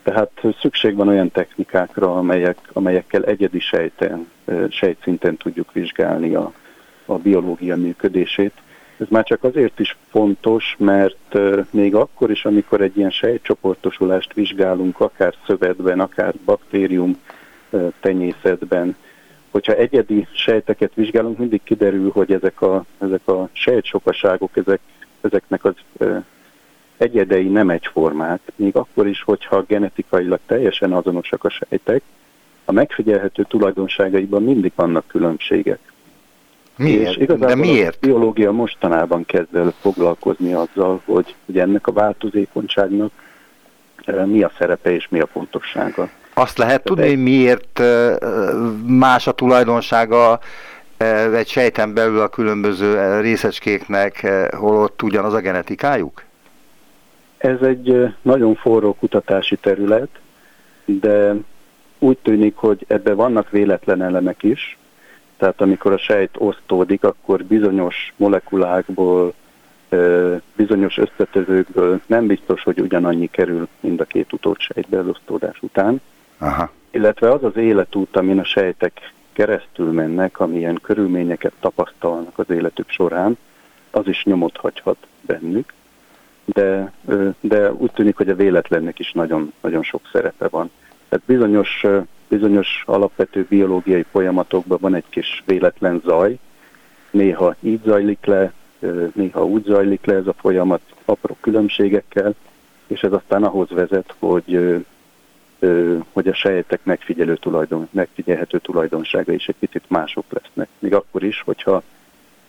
Tehát 0.04 0.32
szükség 0.60 0.96
van 0.96 1.08
olyan 1.08 1.32
technikákra, 1.32 2.16
amelyek, 2.16 2.58
amelyekkel 2.74 3.24
egyedi 3.24 3.60
sejten, 3.60 4.28
sejtszinten 4.70 5.38
tudjuk 5.38 5.74
vizsgálni 5.74 6.36
a, 6.36 6.54
a 7.06 7.14
biológia 7.14 7.76
működését. 7.76 8.54
Ez 8.98 9.08
már 9.10 9.24
csak 9.24 9.44
azért 9.44 9.80
is 9.80 9.98
fontos, 10.10 10.76
mert 10.78 11.38
még 11.70 11.96
akkor 11.96 12.32
is, 12.32 12.46
amikor 12.46 12.82
egy 12.82 12.98
ilyen 12.98 13.12
sejtcsoportosulást 13.12 14.34
vizsgálunk, 14.34 15.00
akár 15.00 15.34
szövetben, 15.46 16.00
akár 16.00 16.34
baktérium 16.46 17.20
tenyészetben, 18.00 18.96
hogyha 19.58 19.82
egyedi 19.82 20.28
sejteket 20.32 20.92
vizsgálunk, 20.94 21.38
mindig 21.38 21.62
kiderül, 21.64 22.12
hogy 22.12 22.32
ezek 22.32 22.62
a, 22.62 22.86
ezek 22.98 23.28
a 23.28 23.50
sejtsokaságok, 23.52 24.58
ezek, 24.58 24.80
ezeknek 25.22 25.66
az 25.66 25.74
egyedei 26.98 27.48
nem 27.48 27.70
egyformák, 27.70 28.40
még 28.56 28.76
akkor 28.76 29.08
is, 29.08 29.22
hogyha 29.22 29.64
genetikailag 29.68 30.40
teljesen 30.46 30.94
azonosak 30.94 31.44
a 31.44 31.50
sejtek, 31.50 32.02
a 32.66 32.72
megfigyelhető 32.72 33.44
tulajdonságaiban 33.44 34.44
mindig 34.44 34.72
vannak 34.76 35.08
különbségek. 35.08 35.80
Miért? 36.76 37.10
És 37.10 37.16
igazából 37.18 37.48
De 37.48 37.56
miért? 37.56 37.96
a 37.96 38.06
biológia 38.06 38.52
mostanában 38.52 39.26
kezd 39.26 39.56
el 39.56 39.74
foglalkozni 39.80 40.54
azzal, 40.54 41.02
hogy, 41.06 41.36
hogy 41.46 41.60
ennek 41.60 41.88
a 41.88 41.92
változékonyságnak 41.92 43.12
mi 44.26 44.44
a 44.44 44.52
szerepe 44.58 44.92
és 44.92 45.08
mi 45.10 45.20
a 45.20 45.28
fontossága. 45.28 46.10
Azt 46.40 46.58
lehet 46.58 46.84
tudni, 46.84 47.08
hogy 47.08 47.24
miért 47.24 47.82
más 48.86 49.28
a 49.28 49.32
tulajdonsága 49.32 50.40
egy 51.34 51.48
sejten 51.48 51.94
belül 51.94 52.20
a 52.20 52.28
különböző 52.28 53.20
részecskéknek, 53.20 54.28
holott 54.52 55.02
ugyanaz 55.02 55.34
a 55.34 55.40
genetikájuk? 55.40 56.24
Ez 57.38 57.62
egy 57.62 58.14
nagyon 58.22 58.56
forró 58.56 58.94
kutatási 58.94 59.56
terület, 59.56 60.10
de 60.86 61.36
úgy 62.00 62.18
tűnik, 62.18 62.56
hogy 62.56 62.86
ebben 62.88 63.16
vannak 63.16 63.50
véletlen 63.50 64.02
elemek 64.02 64.44
is, 64.44 64.78
tehát 65.38 65.62
amikor 65.62 65.92
a 65.92 65.98
sejt 65.98 66.36
osztódik, 66.38 67.04
akkor 67.04 67.44
bizonyos 67.44 68.14
molekulákból, 68.16 69.34
bizonyos 70.56 70.98
összetevőkből 70.98 72.02
nem 72.06 72.28
biztos, 72.28 72.64
hogy 72.64 72.80
ugyanannyi 72.80 73.30
kerül 73.32 73.68
mind 73.80 74.00
a 74.00 74.06
két 74.06 74.34
utódsejtbe 74.34 75.00
az 75.00 75.08
osztódás 75.08 75.58
után. 75.62 76.02
Aha. 76.38 76.70
Illetve 76.92 77.32
az 77.32 77.44
az 77.44 77.56
életút, 77.56 78.16
amin 78.16 78.40
a 78.40 78.44
sejtek 78.44 79.14
keresztül 79.34 79.92
mennek, 79.92 80.40
amilyen 80.40 80.80
körülményeket 80.82 81.54
tapasztalnak 81.60 82.40
az 82.40 82.50
életük 82.50 82.90
során, 82.90 83.38
az 83.92 84.08
is 84.08 84.24
nyomot 84.24 84.58
hagyhat 84.58 84.98
bennük, 85.22 85.74
de, 86.46 86.92
de 87.40 87.74
úgy 87.74 87.92
tűnik, 87.92 88.16
hogy 88.16 88.30
a 88.30 88.36
véletlennek 88.36 89.00
is 89.00 89.12
nagyon, 89.12 89.54
nagyon 89.62 89.84
sok 89.84 90.02
szerepe 90.12 90.48
van. 90.48 90.72
Tehát 91.10 91.26
bizonyos, 91.26 91.86
bizonyos 92.28 92.84
alapvető 92.86 93.46
biológiai 93.50 94.06
folyamatokban 94.12 94.78
van 94.82 94.96
egy 94.96 95.10
kis 95.10 95.44
véletlen 95.46 96.02
zaj, 96.06 96.38
néha 97.12 97.56
így 97.60 97.82
zajlik 97.86 98.26
le, 98.26 98.54
néha 99.14 99.46
úgy 99.46 99.64
zajlik 99.64 100.06
le 100.06 100.14
ez 100.14 100.28
a 100.28 100.34
folyamat 100.34 100.82
apró 101.06 101.38
különbségekkel, 101.42 102.34
és 102.88 103.02
ez 103.02 103.12
aztán 103.12 103.44
ahhoz 103.44 103.70
vezet, 103.70 104.16
hogy 104.20 104.86
hogy 106.14 106.28
a 106.28 106.34
sejtek 106.34 106.80
megfigyelő 106.84 107.36
tulajdon, 107.36 107.88
megfigyelhető 107.92 108.60
tulajdonsága 108.60 109.32
is 109.32 109.48
egy 109.48 109.56
picit 109.60 109.84
mások 109.88 110.26
lesznek. 110.30 110.68
Még 110.80 110.94
akkor 110.94 111.24
is, 111.24 111.42
hogyha 111.42 111.84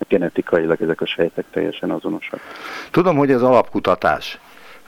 genetikailag 0.08 0.82
ezek 0.82 1.00
a 1.00 1.06
sejtek 1.06 1.44
teljesen 1.50 1.90
azonosak. 1.90 2.40
Tudom, 2.90 3.16
hogy 3.16 3.30
ez 3.30 3.42
alapkutatás, 3.42 4.38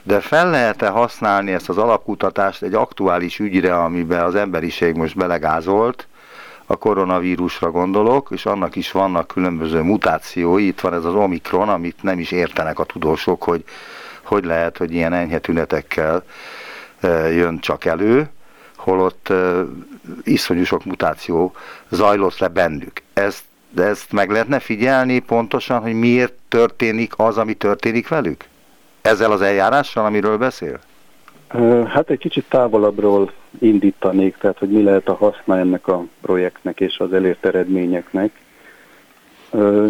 de 0.03 0.19
fel 0.19 0.49
lehet-e 0.49 0.87
használni 0.87 1.51
ezt 1.51 1.69
az 1.69 1.77
alapkutatást 1.77 2.61
egy 2.61 2.73
aktuális 2.73 3.39
ügyre, 3.39 3.75
amiben 3.75 4.23
az 4.23 4.35
emberiség 4.35 4.95
most 4.95 5.15
belegázolt, 5.15 6.07
a 6.65 6.75
koronavírusra 6.75 7.71
gondolok, 7.71 8.27
és 8.31 8.45
annak 8.45 8.75
is 8.75 8.91
vannak 8.91 9.27
különböző 9.27 9.81
mutációi, 9.81 10.67
itt 10.67 10.79
van 10.79 10.93
ez 10.93 11.05
az 11.05 11.13
Omikron, 11.13 11.69
amit 11.69 12.03
nem 12.03 12.19
is 12.19 12.31
értenek 12.31 12.79
a 12.79 12.83
tudósok, 12.83 13.43
hogy 13.43 13.63
hogy 14.21 14.45
lehet, 14.45 14.77
hogy 14.77 14.93
ilyen 14.93 15.13
enyhe 15.13 15.39
tünetekkel 15.39 16.23
jön 17.31 17.59
csak 17.59 17.85
elő, 17.85 18.29
holott 18.75 19.33
iszonyú 20.23 20.63
sok 20.63 20.85
mutáció 20.85 21.53
zajlott 21.89 22.37
le 22.37 22.47
bennük. 22.47 23.01
Ezt 23.13 23.43
de 23.73 23.83
ezt 23.83 24.11
meg 24.11 24.29
lehetne 24.29 24.59
figyelni 24.59 25.19
pontosan, 25.19 25.81
hogy 25.81 25.93
miért 25.93 26.33
történik 26.47 27.13
az, 27.17 27.37
ami 27.37 27.53
történik 27.53 28.07
velük? 28.07 28.45
Ezzel 29.01 29.31
az 29.31 29.41
eljárással, 29.41 30.05
amiről 30.05 30.37
beszél? 30.37 30.79
Hát 31.87 32.09
egy 32.09 32.17
kicsit 32.17 32.45
távolabbról 32.49 33.31
indítanék, 33.59 34.37
tehát 34.37 34.57
hogy 34.57 34.69
mi 34.69 34.83
lehet 34.83 35.07
a 35.07 35.13
haszna 35.13 35.57
ennek 35.57 35.87
a 35.87 36.05
projektnek 36.21 36.79
és 36.79 36.97
az 36.97 37.13
elért 37.13 37.45
eredményeknek. 37.45 38.40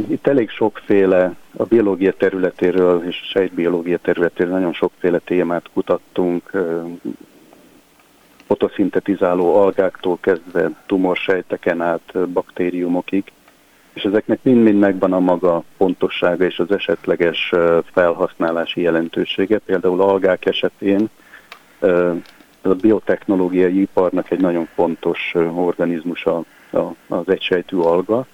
Itt 0.07 0.27
elég 0.27 0.49
sokféle, 0.49 1.35
a 1.57 1.63
biológia 1.63 2.13
területéről 2.13 3.03
és 3.07 3.19
a 3.21 3.25
sejtbiológia 3.25 3.97
területéről 3.97 4.51
nagyon 4.51 4.73
sokféle 4.73 5.19
témát 5.19 5.69
kutattunk, 5.73 6.51
fotoszintetizáló 8.45 9.55
algáktól 9.55 10.17
kezdve 10.21 10.71
tumorsejteken 10.85 11.81
át 11.81 12.29
baktériumokig, 12.29 13.23
és 13.93 14.03
ezeknek 14.03 14.39
mind-mind 14.43 14.79
megvan 14.79 15.13
a 15.13 15.19
maga 15.19 15.63
pontossága 15.77 16.45
és 16.45 16.59
az 16.59 16.71
esetleges 16.71 17.53
felhasználási 17.93 18.81
jelentősége. 18.81 19.57
Például 19.57 20.01
algák 20.01 20.45
esetén 20.45 21.09
a 22.61 22.73
biotechnológiai 22.81 23.81
iparnak 23.81 24.31
egy 24.31 24.39
nagyon 24.39 24.67
fontos 24.75 25.33
organizmus 25.55 26.25
az 27.07 27.29
egysejtű 27.29 27.77
alga, 27.77 28.25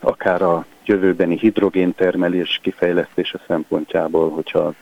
akár 0.00 0.42
a 0.42 0.66
jövőbeni 0.84 1.38
hidrogéntermelés 1.38 2.58
kifejlesztése 2.62 3.40
szempontjából, 3.46 4.30
hogyha 4.30 4.74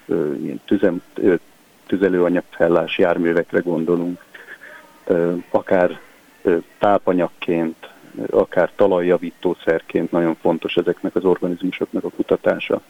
ilyen 0.43 0.61
tüzem, 0.65 1.03
tüzelőanyagfellás 1.87 2.99
járművekre 2.99 3.59
gondolunk, 3.59 4.25
akár 5.51 6.01
tápanyagként, 6.79 7.91
akár 8.31 8.71
talajjavítószerként 8.77 10.11
nagyon 10.11 10.37
fontos 10.41 10.77
ezeknek 10.77 11.15
az 11.15 11.25
organizmusoknak 11.25 12.05
a 12.05 12.09
kutatása. 12.09 12.81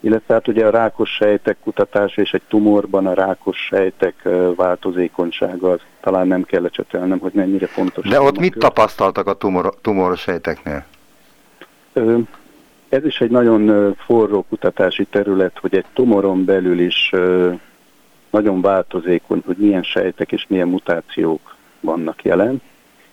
Illetve 0.00 0.34
hát 0.34 0.48
ugye 0.48 0.66
a 0.66 0.70
rákos 0.70 1.10
sejtek 1.10 1.56
kutatása 1.62 2.22
és 2.22 2.32
egy 2.32 2.42
tumorban 2.48 3.06
a 3.06 3.14
rákos 3.14 3.56
sejtek 3.56 4.28
változékonysága 4.56 5.70
az 5.70 5.80
talán 6.00 6.26
nem 6.26 6.42
kell 6.42 6.62
lecsetelnem, 6.62 7.18
hogy 7.18 7.32
mennyire 7.32 7.66
fontos. 7.66 8.08
De 8.08 8.20
ott 8.20 8.38
mit 8.38 8.58
tapasztaltak 8.58 9.26
a 9.26 9.34
tumor, 9.34 9.74
tumorsejteknél? 9.80 10.84
Ez 12.88 13.04
is 13.04 13.20
egy 13.20 13.30
nagyon 13.30 13.94
forró 13.94 14.44
kutatási 14.48 15.04
terület, 15.04 15.58
hogy 15.58 15.74
egy 15.74 15.84
tumoron 15.92 16.44
belül 16.44 16.80
is 16.80 17.10
nagyon 18.30 18.60
változékony, 18.60 19.42
hogy 19.46 19.56
milyen 19.56 19.82
sejtek 19.82 20.32
és 20.32 20.46
milyen 20.48 20.68
mutációk 20.68 21.56
vannak 21.80 22.24
jelen, 22.24 22.60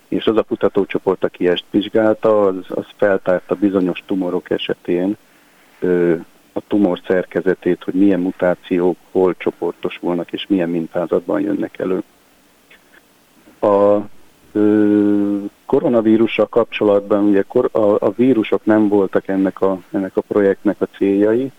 és 0.08 0.26
az 0.26 0.38
a 0.38 0.44
kutatócsoport, 0.44 1.24
aki 1.24 1.48
ezt 1.48 1.64
vizsgálta, 1.70 2.46
az, 2.46 2.56
az 2.70 2.86
feltárta 2.96 3.56
bizonyos 3.56 4.04
tumorok 4.06 4.50
esetén 4.50 5.18
a 6.54 6.62
tumor 6.68 7.00
szerkezetét, 7.08 7.84
hogy 7.84 7.94
milyen 7.94 8.20
mutációk 8.20 8.98
hol 9.12 9.36
csoportosulnak, 9.38 10.32
és 10.32 10.46
milyen 10.48 10.70
mintázatban 10.70 11.42
jönnek 11.42 11.80
elő. 11.80 12.04
A 13.60 13.98
koronavírussal 15.66 16.48
kapcsolatban 16.48 17.24
ugye 17.24 17.44
a, 17.72 17.80
a 17.80 18.14
vírusok 18.16 18.66
nem 18.66 18.88
voltak 18.88 19.28
ennek 19.28 19.62
a, 19.62 19.80
ennek 19.92 20.18
a 20.18 20.22
projektnek 20.22 20.82
a 20.82 20.88
céljai, 20.98 21.52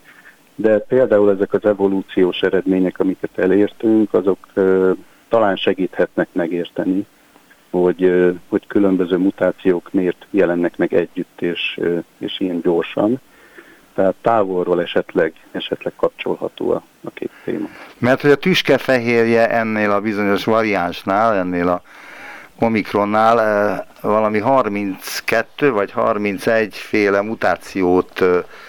de 0.54 0.78
például 0.78 1.30
ezek 1.30 1.52
az 1.52 1.64
evolúciós 1.64 2.40
eredmények, 2.40 2.98
amiket 2.98 3.38
elértünk, 3.38 4.14
azok 4.14 4.38
talán 5.28 5.56
segíthetnek 5.56 6.28
megérteni, 6.32 7.06
hogy, 7.70 8.32
hogy 8.48 8.66
különböző 8.66 9.16
mutációk 9.16 9.92
miért 9.92 10.26
jelennek 10.30 10.76
meg 10.76 10.94
együtt 10.94 11.40
és, 11.40 11.80
és 12.18 12.40
ilyen 12.40 12.60
gyorsan. 12.60 13.20
Tehát 13.94 14.14
távolról 14.20 14.82
esetleg, 14.82 15.32
esetleg 15.50 15.92
kapcsolható 15.96 16.70
a, 16.70 16.82
a 17.04 17.10
két 17.10 17.30
téma. 17.44 17.68
Mert 17.98 18.20
hogy 18.20 18.30
a 18.30 18.36
tüskefehérje 18.36 19.50
ennél 19.50 19.90
a 19.90 20.00
bizonyos 20.00 20.44
variánsnál, 20.44 21.34
ennél 21.34 21.68
a 21.68 21.82
Omikronnál 22.58 23.86
valami 24.00 24.38
32 24.38 25.70
vagy 25.70 25.92
31 25.92 26.74
féle 26.74 27.20
mutációt 27.20 28.24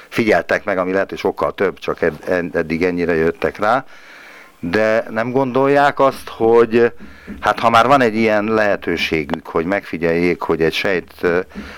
figyeltek 0.08 0.64
meg, 0.64 0.78
ami 0.78 0.92
lehet, 0.92 1.10
hogy 1.10 1.18
sokkal 1.18 1.54
több, 1.54 1.80
csak 1.80 2.00
eddig 2.54 2.84
ennyire 2.84 3.16
jöttek 3.16 3.58
rá. 3.58 3.86
De 4.60 5.06
nem 5.10 5.32
gondolják 5.32 6.00
azt, 6.00 6.30
hogy 6.30 6.92
hát 7.40 7.60
ha 7.60 7.70
már 7.70 7.88
van 7.88 8.02
egy 8.02 8.16
ilyen 8.16 8.44
lehetőségük, 8.44 9.48
hogy 9.48 9.66
megfigyeljék, 9.66 10.42
hogy 10.42 10.62
egy 10.62 10.74
sejt 10.74 11.28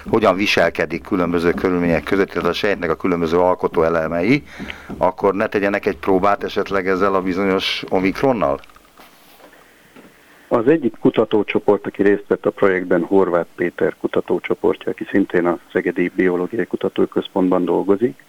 hogyan 0.09 0.35
viselkedik 0.35 1.03
különböző 1.03 1.51
körülmények 1.51 2.03
között, 2.03 2.29
tehát 2.29 2.49
a 2.49 2.53
sejtnek 2.53 2.89
a 2.89 2.95
különböző 2.95 3.37
alkotó 3.39 3.83
elemei, 3.83 4.43
akkor 4.97 5.33
ne 5.33 5.47
tegyenek 5.47 5.85
egy 5.85 5.97
próbát 5.97 6.43
esetleg 6.43 6.87
ezzel 6.87 7.13
a 7.13 7.21
bizonyos 7.21 7.83
omikronnal? 7.89 8.59
Az 10.51 10.67
egyik 10.67 10.97
kutatócsoport, 10.99 11.85
aki 11.85 12.03
részt 12.03 12.27
vett 12.27 12.45
a 12.45 12.51
projektben, 12.51 13.03
Horváth 13.03 13.49
Péter 13.55 13.95
kutatócsoportja, 13.99 14.91
aki 14.91 15.05
szintén 15.09 15.45
a 15.45 15.59
Szegedi 15.71 16.11
Biológiai 16.15 16.65
Kutatóközpontban 16.65 17.65
dolgozik. 17.65 18.23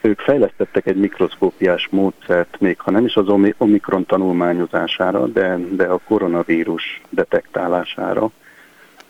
Ők 0.00 0.20
fejlesztettek 0.20 0.86
egy 0.86 0.96
mikroszkópiás 0.96 1.88
módszert, 1.90 2.56
még 2.60 2.80
ha 2.80 2.90
nem 2.90 3.04
is 3.04 3.16
az 3.16 3.28
omikron 3.58 4.06
tanulmányozására, 4.06 5.26
de, 5.26 5.58
de 5.70 5.84
a 5.84 6.00
koronavírus 6.04 7.00
detektálására, 7.08 8.30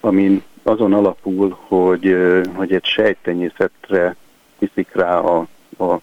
amin 0.01 0.43
azon 0.63 0.93
alapul, 0.93 1.59
hogy, 1.61 2.17
hogy 2.55 2.73
egy 2.73 2.85
sejtenyészetre 2.85 4.17
viszik 4.59 4.89
rá 4.93 5.19
a, 5.19 5.47
a 5.79 6.01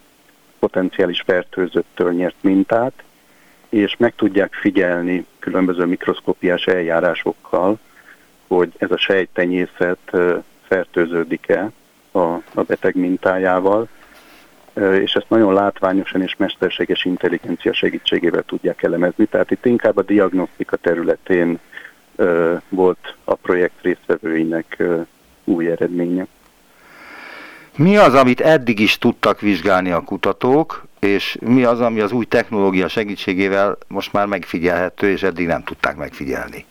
potenciális 0.59 1.21
fertőzöttől 1.21 2.11
nyert 2.11 2.35
mintát, 2.41 3.03
és 3.75 3.95
meg 3.97 4.13
tudják 4.15 4.53
figyelni 4.53 5.25
különböző 5.39 5.85
mikroszkopiás 5.85 6.65
eljárásokkal, 6.65 7.79
hogy 8.47 8.71
ez 8.77 8.91
a 8.91 8.97
sejtenyészet 8.97 10.11
fertőződik-e 10.67 11.71
a, 12.11 12.19
a 12.53 12.63
beteg 12.67 12.95
mintájával, 12.95 13.87
és 14.91 15.13
ezt 15.13 15.29
nagyon 15.29 15.53
látványosan 15.53 16.21
és 16.21 16.35
mesterséges 16.37 17.05
intelligencia 17.05 17.73
segítségével 17.73 18.43
tudják 18.43 18.83
elemezni. 18.83 19.25
Tehát 19.25 19.51
itt 19.51 19.65
inkább 19.65 19.97
a 19.97 20.01
diagnosztika 20.01 20.75
területén 20.75 21.59
volt 22.69 23.15
a 23.23 23.35
projekt 23.35 23.81
résztvevőinek 23.81 24.83
új 25.43 25.71
eredménye. 25.71 26.27
Mi 27.77 27.97
az, 27.97 28.13
amit 28.13 28.41
eddig 28.41 28.79
is 28.79 28.97
tudtak 28.97 29.39
vizsgálni 29.39 29.91
a 29.91 30.01
kutatók, 30.01 30.85
és 30.99 31.37
mi 31.41 31.63
az, 31.63 31.81
ami 31.81 31.99
az 31.99 32.11
új 32.11 32.25
technológia 32.25 32.87
segítségével 32.87 33.77
most 33.87 34.13
már 34.13 34.25
megfigyelhető, 34.25 35.09
és 35.09 35.23
eddig 35.23 35.47
nem 35.47 35.63
tudták 35.63 35.95
megfigyelni? 35.95 36.65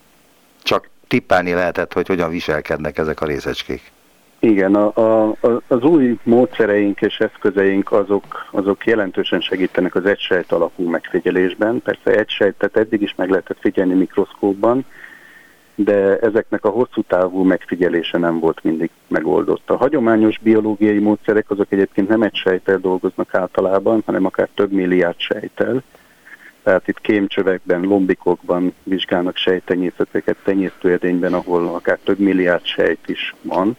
Csak 0.62 0.88
tippelni 1.08 1.52
lehetett, 1.52 1.92
hogy 1.92 2.06
hogyan 2.06 2.30
viselkednek 2.30 2.98
ezek 2.98 3.20
a 3.20 3.26
részecskék. 3.26 3.92
Igen, 4.38 4.74
a, 4.74 4.87
a, 5.26 5.37
az 5.66 5.82
új 5.82 6.16
módszereink 6.22 7.00
és 7.00 7.18
eszközeink 7.18 7.92
azok, 7.92 8.48
azok 8.50 8.87
jelentősen 8.87 9.40
segítenek 9.40 9.94
az 9.94 10.04
egysejt 10.06 10.52
alapú 10.52 10.88
megfigyelésben. 10.88 11.82
Persze 11.82 12.10
egysejtet 12.10 12.76
eddig 12.76 13.02
is 13.02 13.14
meg 13.16 13.30
lehetett 13.30 13.58
figyelni 13.60 13.94
mikroszkópban, 13.94 14.84
de 15.74 16.18
ezeknek 16.18 16.64
a 16.64 16.68
hosszú 16.68 17.02
távú 17.02 17.42
megfigyelése 17.42 18.18
nem 18.18 18.38
volt 18.38 18.62
mindig 18.62 18.90
megoldott. 19.08 19.70
A 19.70 19.76
hagyományos 19.76 20.38
biológiai 20.38 20.98
módszerek 20.98 21.50
azok 21.50 21.72
egyébként 21.72 22.08
nem 22.08 22.22
egy 22.22 22.34
sejtel 22.34 22.78
dolgoznak 22.78 23.34
általában, 23.34 24.02
hanem 24.06 24.24
akár 24.24 24.48
több 24.54 24.72
milliárd 24.72 25.18
sejtel. 25.18 25.82
Tehát 26.62 26.88
itt 26.88 27.00
kémcsövekben, 27.00 27.80
lombikokban 27.80 28.74
vizsgálnak 28.82 29.37
sejtenyészeteket, 29.37 30.37
tenyésztőedényben, 30.44 31.34
ahol 31.34 31.66
akár 31.66 31.98
több 32.04 32.18
milliárd 32.18 32.64
sejt 32.64 33.08
is 33.08 33.34
van, 33.42 33.76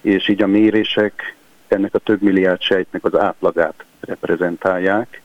és 0.00 0.28
így 0.28 0.42
a 0.42 0.46
mérések 0.46 1.36
ennek 1.68 1.94
a 1.94 1.98
több 1.98 2.22
milliárd 2.22 2.60
sejtnek 2.60 3.04
az 3.04 3.18
átlagát 3.18 3.84
reprezentálják, 4.00 5.22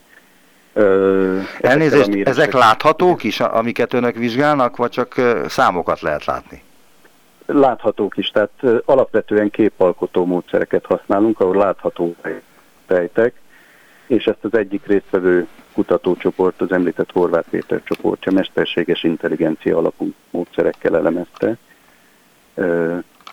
Elnézést, 1.62 2.10
ezek 2.28 2.54
láthatók 2.54 3.24
is, 3.24 3.40
amiket 3.40 3.94
önök 3.94 4.16
vizsgálnak, 4.16 4.78
vagy 4.78 4.90
csak 4.90 5.16
számokat 5.48 6.02
lehet 6.02 6.26
látni? 6.26 6.64
Láthatók 7.46 8.18
is, 8.18 8.30
tehát 8.30 8.52
alapvetően 8.86 9.50
képalkotó 9.50 10.26
módszereket 10.26 10.86
használunk, 10.86 11.40
ahol 11.40 11.56
látható 11.56 12.16
rejtek, 12.88 13.34
és 14.08 14.26
ezt 14.26 14.44
az 14.44 14.54
egyik 14.54 14.86
résztvevő 14.86 15.48
kutatócsoport, 15.74 16.62
az 16.62 16.72
említett 16.72 17.12
Horváth 17.12 17.50
Péter 17.50 17.82
csoportja 17.84 18.32
mesterséges 18.32 19.04
intelligencia 19.04 19.78
alapú 19.78 20.14
módszerekkel 20.30 20.96
elemezte, 20.96 21.58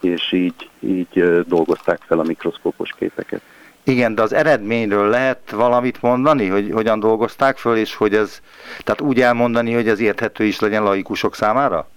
és 0.01 0.33
így, 0.33 0.71
így 0.81 1.45
dolgozták 1.47 2.01
fel 2.07 2.19
a 2.19 2.23
mikroszkópos 2.23 2.91
képeket. 2.99 3.41
Igen, 3.85 4.15
de 4.15 4.23
az 4.23 4.33
eredményről 4.33 5.09
lehet 5.09 5.51
valamit 5.51 6.03
mondani, 6.03 6.49
hogy 6.49 6.71
hogyan 6.73 7.01
dolgozták 7.01 7.57
föl, 7.57 7.77
és 7.77 7.95
hogy 7.95 8.15
ez, 8.15 8.41
tehát 8.85 9.01
úgy 9.01 9.21
elmondani, 9.21 9.73
hogy 9.75 9.89
ez 9.89 10.01
érthető 10.01 10.45
is 10.45 10.61
legyen 10.61 10.83
laikusok 10.83 11.35
számára? 11.35 11.89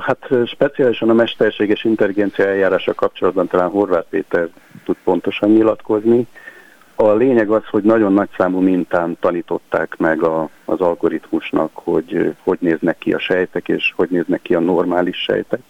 Hát 0.00 0.28
speciálisan 0.46 1.10
a 1.10 1.12
mesterséges 1.12 1.84
intelligencia 1.84 2.46
eljárása 2.46 2.94
kapcsolatban 2.94 3.46
talán 3.46 3.68
Horváth 3.68 4.08
Péter 4.08 4.48
tud 4.84 4.96
pontosan 5.04 5.50
nyilatkozni. 5.50 6.26
A 6.94 7.12
lényeg 7.12 7.50
az, 7.50 7.62
hogy 7.70 7.82
nagyon 7.82 8.12
nagy 8.12 8.28
számú 8.36 8.60
mintán 8.60 9.16
tanították 9.20 9.96
meg 9.96 10.22
a, 10.22 10.48
az 10.64 10.80
algoritmusnak, 10.80 11.70
hogy 11.74 12.34
hogy 12.42 12.58
néznek 12.60 12.98
ki 12.98 13.12
a 13.12 13.18
sejtek, 13.18 13.68
és 13.68 13.92
hogy 13.96 14.08
néznek 14.10 14.42
ki 14.42 14.54
a 14.54 14.60
normális 14.60 15.16
sejtek. 15.16 15.60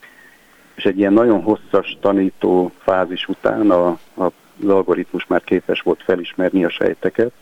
És 0.74 0.84
egy 0.84 0.98
ilyen 0.98 1.12
nagyon 1.12 1.42
hosszas 1.42 1.96
tanító 2.00 2.72
fázis 2.78 3.28
után 3.28 3.70
a, 3.70 3.86
a, 4.16 4.30
az 4.62 4.68
algoritmus 4.68 5.26
már 5.26 5.44
képes 5.44 5.80
volt 5.80 6.02
felismerni 6.02 6.64
a 6.64 6.70
sejteket, 6.70 7.32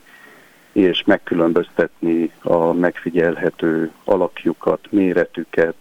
és 0.71 1.03
megkülönböztetni 1.05 2.31
a 2.41 2.73
megfigyelhető 2.73 3.91
alakjukat, 4.03 4.87
méretüket, 4.89 5.75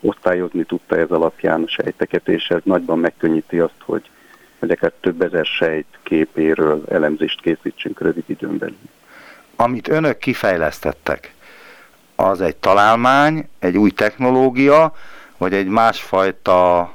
osztályozni 0.00 0.64
tudta 0.64 0.96
ez 0.96 1.10
alapján 1.10 1.62
a 1.62 1.68
sejteket, 1.68 2.28
és 2.28 2.48
ez 2.48 2.60
nagyban 2.64 2.98
megkönnyíti 2.98 3.58
azt, 3.58 3.80
hogy 3.84 4.10
ezeket 4.58 4.92
több 5.00 5.22
ezer 5.22 5.44
sejt 5.44 5.86
képéről 6.02 6.82
elemzést 6.88 7.40
készítsünk 7.40 8.00
rövid 8.00 8.24
időn 8.26 8.58
belül. 8.58 8.88
Amit 9.56 9.88
önök 9.88 10.18
kifejlesztettek, 10.18 11.34
az 12.14 12.40
egy 12.40 12.56
találmány, 12.56 13.48
egy 13.58 13.76
új 13.76 13.90
technológia, 13.90 14.94
vagy 15.36 15.54
egy 15.54 15.66
másfajta 15.66 16.92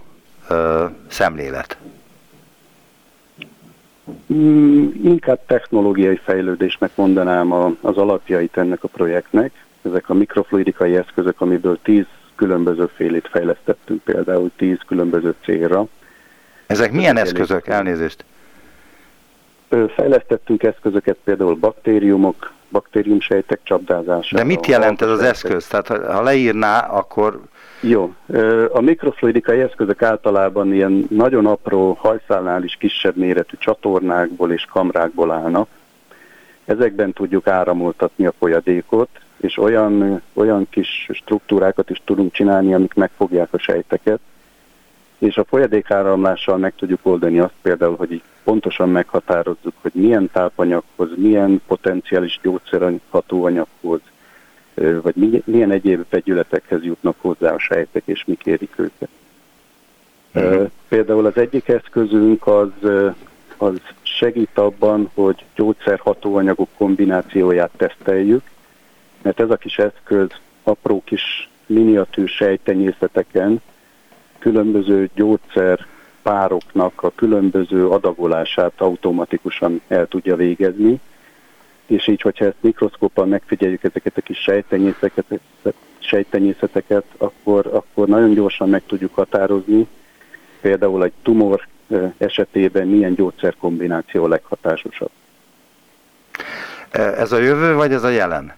ö, 0.50 0.86
szemlélet? 1.10 1.78
Mm, 4.34 4.90
inkább 5.04 5.40
technológiai 5.46 6.20
fejlődésnek 6.24 6.96
mondanám 6.96 7.52
a, 7.52 7.76
az 7.82 7.98
alapjait 7.98 8.58
ennek 8.58 8.84
a 8.84 8.88
projektnek. 8.88 9.66
Ezek 9.82 10.10
a 10.10 10.14
mikrofluidikai 10.14 10.96
eszközök, 10.96 11.42
amiből 11.42 11.80
tíz 11.84 12.06
különböző 12.36 12.90
félét 12.96 13.28
fejlesztettünk 13.28 14.04
például 14.04 14.52
tíz 14.56 14.78
különböző 14.88 15.36
célra. 15.44 15.88
Ezek 16.68 16.92
milyen 16.92 17.18
eszközök? 17.18 17.68
Elnézést. 17.68 18.26
Fejlesztettünk 19.96 20.64
eszközöket 20.64 21.18
például 21.24 21.56
baktériumok, 21.56 22.54
baktériumsejtek 22.70 23.60
csapdázására. 23.64 24.38
De 24.38 24.44
mit 24.44 24.66
jelent 24.66 25.02
ez 25.02 25.10
az 25.10 25.22
eszköz? 25.22 25.68
Tehát 25.68 25.88
ha 25.88 26.22
leírná, 26.22 26.80
akkor... 26.80 27.42
Jó. 27.82 28.14
A 28.72 28.82
mikrofluidikai 28.82 29.60
eszközök 29.60 30.02
általában 30.02 30.74
ilyen 30.74 31.08
nagyon 31.10 31.46
apró, 31.46 31.98
hajszálnál 32.00 32.64
is 32.64 32.76
kisebb 32.76 33.16
méretű 33.16 33.56
csatornákból 33.60 34.52
és 34.52 34.66
kamrákból 34.66 35.32
állnak. 35.32 35.68
Ezekben 36.66 37.14
tudjuk 37.14 37.48
áramoltatni 37.48 38.26
a 38.26 38.34
folyadékot, 38.40 39.10
és 39.38 39.58
olyan, 39.58 40.22
olyan 40.34 40.68
kis 40.70 41.10
struktúrákat 41.14 41.90
is 41.90 42.02
tudunk 42.06 42.34
csinálni, 42.34 42.74
amik 42.74 42.94
megfogják 42.94 43.54
a 43.54 43.60
sejteket, 43.60 44.20
és 45.18 45.38
a 45.38 45.44
folyadékáramlással 45.44 46.58
meg 46.58 46.74
tudjuk 46.76 47.00
oldani 47.04 47.40
azt 47.40 47.54
például, 47.62 47.96
hogy 47.96 48.12
így 48.12 48.24
pontosan 48.44 48.90
meghatározzuk, 48.90 49.74
hogy 49.82 49.92
milyen 49.94 50.30
tápanyaghoz, 50.32 51.10
milyen 51.16 51.62
potenciális 51.68 52.40
gyógyszerhatóanyaghoz, 52.44 54.00
vagy 55.02 55.44
milyen 55.46 55.72
egyéb 55.72 56.06
vegyületekhez 56.10 56.84
jutnak 56.84 57.16
hozzá 57.22 57.54
a 57.54 57.60
sejtek, 57.60 58.02
és 58.06 58.26
mi 58.26 58.36
kérik 58.36 58.74
őket. 58.80 59.10
Uh-huh. 60.34 60.70
Például 60.88 61.26
az 61.26 61.38
egyik 61.38 61.68
eszközünk 61.68 62.48
az, 62.48 62.70
az 63.58 63.82
segít 64.02 64.58
abban, 64.58 65.10
hogy 65.14 65.46
gyógyszerhatóanyagok 65.56 66.70
kombinációját 66.78 67.72
teszteljük, 67.78 68.44
mert 69.22 69.40
ez 69.40 69.50
a 69.50 69.56
kis 69.56 69.78
eszköz 69.78 70.30
apró 70.64 71.02
kis 71.06 71.50
miniatűr 71.66 72.30
sejtenyészeteken 72.30 73.62
különböző 74.40 75.10
gyógyszer 75.16 75.86
pároknak 76.22 77.04
a 77.04 77.12
különböző 77.16 77.88
adagolását 77.88 78.74
automatikusan 78.78 79.82
el 79.88 80.08
tudja 80.08 80.36
végezni, 80.36 81.00
és 81.88 82.08
így, 82.08 82.22
hogyha 82.22 82.46
ezt 82.46 82.56
mikroszkóppal 82.60 83.26
megfigyeljük 83.26 83.84
ezeket 83.84 84.18
a 84.18 84.22
kis 84.22 84.38
sejtenyészeteket, 84.38 85.40
sejtenyészeteket 86.00 87.06
akkor, 87.18 87.66
akkor 87.66 88.08
nagyon 88.08 88.34
gyorsan 88.34 88.70
meg 88.70 88.84
tudjuk 88.86 89.16
határozni, 89.16 89.88
például 90.62 91.04
egy 91.04 91.14
tumor 91.24 91.68
esetében 92.18 92.88
milyen 92.88 93.14
gyógyszerkombináció 93.14 94.24
a 94.24 94.28
leghatásosabb. 94.28 95.10
Ez 96.92 97.32
a 97.32 97.38
jövő, 97.38 97.74
vagy 97.74 97.94
ez 97.94 98.04
a 98.04 98.10
jelen? 98.10 98.54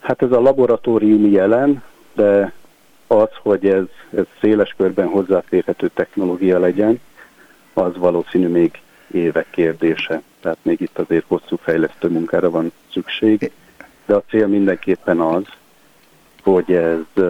Hát 0.00 0.22
ez 0.22 0.32
a 0.32 0.40
laboratóriumi 0.40 1.30
jelen, 1.30 1.82
de 2.14 2.52
az, 3.06 3.28
hogy 3.42 3.66
ez, 3.66 3.84
ez 4.16 4.24
széles 4.40 4.74
körben 4.76 5.06
hozzáférhető 5.06 5.90
technológia 5.94 6.58
legyen, 6.58 7.00
az 7.72 7.96
valószínű 7.96 8.48
még 8.48 8.80
évek 9.10 9.46
kérdése. 9.50 10.22
Tehát 10.46 10.64
még 10.64 10.80
itt 10.80 10.98
azért 10.98 11.24
hosszú 11.28 11.56
fejlesztő 11.56 12.08
munkára 12.08 12.50
van 12.50 12.72
szükség, 12.92 13.50
de 14.06 14.14
a 14.14 14.22
cél 14.30 14.46
mindenképpen 14.46 15.20
az, 15.20 15.44
hogy 16.42 16.72
ez, 16.72 17.24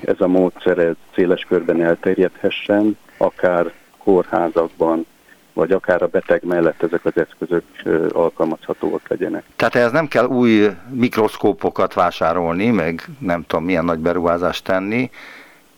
ez 0.00 0.20
a 0.20 0.26
módszer 0.26 0.78
ez 0.78 0.94
széles 1.14 1.44
körben 1.48 1.82
elterjedhessen, 1.82 2.96
akár 3.16 3.72
kórházakban, 3.98 5.06
vagy 5.52 5.72
akár 5.72 6.02
a 6.02 6.06
beteg 6.06 6.44
mellett 6.44 6.82
ezek 6.82 7.04
az 7.04 7.16
eszközök 7.16 7.64
alkalmazhatóak 8.12 9.08
legyenek. 9.08 9.44
Tehát 9.56 9.74
ez 9.74 9.92
nem 9.92 10.08
kell 10.08 10.26
új 10.26 10.68
mikroszkópokat 10.90 11.94
vásárolni, 11.94 12.70
meg 12.70 13.04
nem 13.18 13.44
tudom 13.46 13.64
milyen 13.64 13.84
nagy 13.84 13.98
beruházást 13.98 14.64
tenni, 14.64 15.10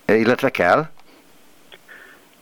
illetve 0.07 0.51
kell? 0.51 0.89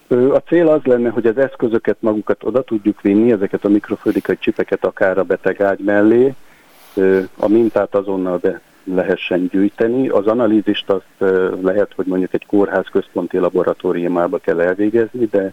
A 0.08 0.42
cél 0.46 0.68
az 0.68 0.82
lenne, 0.84 1.08
hogy 1.08 1.26
az 1.26 1.38
eszközöket 1.38 1.96
magukat 2.00 2.44
oda 2.44 2.62
tudjuk 2.62 3.00
vinni, 3.00 3.32
ezeket 3.32 3.64
a 3.64 3.68
mikrofluidikai 3.68 4.38
csipeket 4.38 4.84
akár 4.84 5.18
a 5.18 5.22
beteg 5.22 5.62
ágy 5.62 5.78
mellé, 5.78 6.34
a 7.36 7.48
mintát 7.48 7.94
azonnal 7.94 8.36
be 8.36 8.60
lehessen 8.84 9.46
gyűjteni. 9.46 10.08
Az 10.08 10.26
analízist 10.26 10.90
azt 10.90 11.32
lehet, 11.62 11.92
hogy 11.94 12.06
mondjuk 12.06 12.34
egy 12.34 12.46
kórház 12.46 12.86
központi 12.92 13.38
laboratóriumába 13.38 14.38
kell 14.38 14.60
elvégezni, 14.60 15.24
de 15.24 15.52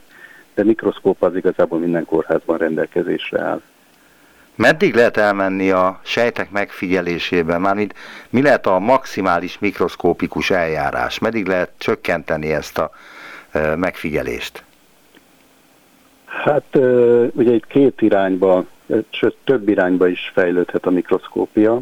de 0.56 0.64
mikroszkóp 0.64 1.24
az 1.24 1.36
igazából 1.36 1.80
minden 1.80 2.06
kórházban 2.06 2.58
rendelkezésre 2.58 3.42
áll. 3.42 3.62
Meddig 4.56 4.96
lehet 4.96 5.18
elmenni 5.18 5.72
a 5.72 6.00
sejtek 6.04 6.52
megfigyelésében? 6.52 7.62
Mármint 7.62 7.94
mi 8.30 8.42
lehet 8.42 8.66
a 8.66 8.80
maximális 8.80 9.60
mikroszkópikus 9.60 10.50
eljárás? 10.50 11.20
Meddig 11.20 11.48
lehet 11.48 11.72
csökkenteni 11.78 12.54
ezt 12.54 12.78
a 12.78 12.92
megfigyelést? 13.76 14.64
Hát 16.26 16.76
ugye 17.32 17.54
itt 17.54 17.68
két 17.68 18.02
irányba, 18.02 18.66
sőt 19.10 19.36
több 19.44 19.70
irányba 19.70 20.08
is 20.08 20.32
fejlődhet 20.34 20.86
a 20.86 20.90
mikroszkópia. 20.90 21.82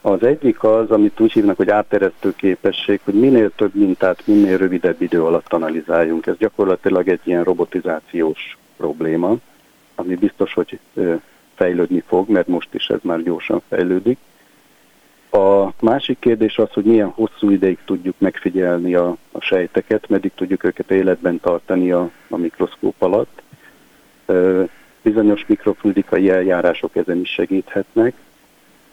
Az 0.00 0.22
egyik 0.22 0.62
az, 0.62 0.90
amit 0.90 1.20
úgy 1.20 1.32
hívnak, 1.32 1.56
hogy 1.56 1.70
átteresztő 1.70 2.34
képesség, 2.36 3.00
hogy 3.04 3.14
minél 3.14 3.50
több 3.54 3.74
mintát, 3.74 4.26
minél 4.26 4.58
rövidebb 4.58 5.02
idő 5.02 5.24
alatt 5.24 5.52
analizáljunk. 5.52 6.26
Ez 6.26 6.36
gyakorlatilag 6.38 7.08
egy 7.08 7.20
ilyen 7.24 7.44
robotizációs 7.44 8.58
probléma, 8.76 9.36
ami 9.94 10.14
biztos, 10.14 10.52
hogy 10.54 10.78
fejlődni 11.54 12.02
fog, 12.06 12.28
mert 12.28 12.46
most 12.46 12.74
is 12.74 12.86
ez 12.86 12.98
már 13.02 13.22
gyorsan 13.22 13.62
fejlődik. 13.68 14.18
A 15.34 15.72
másik 15.80 16.18
kérdés 16.18 16.58
az, 16.58 16.72
hogy 16.72 16.84
milyen 16.84 17.08
hosszú 17.08 17.50
ideig 17.50 17.78
tudjuk 17.84 18.14
megfigyelni 18.18 18.94
a, 18.94 19.16
a 19.32 19.40
sejteket, 19.40 20.08
meddig 20.08 20.32
tudjuk 20.34 20.64
őket 20.64 20.90
életben 20.90 21.40
tartani 21.40 21.90
a, 21.90 22.10
a 22.28 22.36
mikroszkóp 22.36 23.02
alatt. 23.02 23.42
Bizonyos 25.02 25.46
mikrofluidikai 25.46 26.30
eljárások 26.30 26.96
ezen 26.96 27.20
is 27.20 27.30
segíthetnek, 27.30 28.14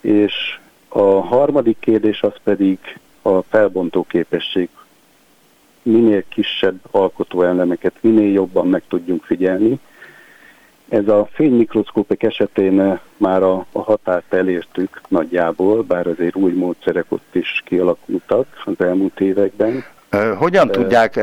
és 0.02 0.60
a 0.88 1.02
harmadik 1.02 1.78
kérdés 1.80 2.22
az 2.22 2.34
pedig 2.44 2.80
a 3.22 3.42
felbontó 3.42 4.04
képesség. 4.04 4.70
Minél 5.82 6.24
kisebb 6.28 6.80
alkotóelemeket, 6.92 7.94
minél 8.02 8.32
jobban 8.32 8.68
meg 8.68 8.84
tudjunk 8.88 9.24
figyelni. 9.24 9.80
Ez 10.90 11.08
a 11.08 11.28
fénymikroszkópek 11.32 12.24
esetén 12.24 13.00
már 13.18 13.44
a, 13.44 13.66
a 13.72 13.82
határt 13.82 14.34
elértük 14.34 15.02
nagyjából, 15.08 15.82
bár 15.84 16.08
azért 16.08 16.36
új 16.36 16.52
módszerek 16.52 17.06
ott 17.08 17.36
is 17.36 17.64
kialakultak 17.66 18.48
az 18.66 18.86
elmúlt 18.86 19.20
években. 19.20 19.84
Hogyan 20.38 20.68
De, 20.68 20.74
tudják 20.74 21.20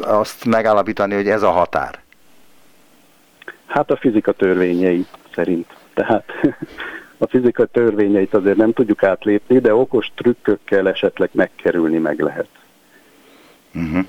azt 0.00 0.44
megállapítani, 0.44 1.14
hogy 1.14 1.28
ez 1.28 1.42
a 1.42 1.50
határ? 1.50 1.98
Hát 3.66 3.90
a 3.90 3.96
fizika 3.96 4.32
törvényei 4.32 5.06
szerint. 5.34 5.66
Tehát 5.94 6.24
a 7.18 7.26
fizika 7.26 7.64
törvényeit 7.64 8.34
azért 8.34 8.56
nem 8.56 8.72
tudjuk 8.72 9.02
átlépni, 9.02 9.58
de 9.58 9.74
okos 9.74 10.12
trükkökkel 10.14 10.88
esetleg 10.88 11.28
megkerülni 11.32 11.98
meg 11.98 12.20
lehet. 12.20 12.48
Uh-huh. 13.74 14.04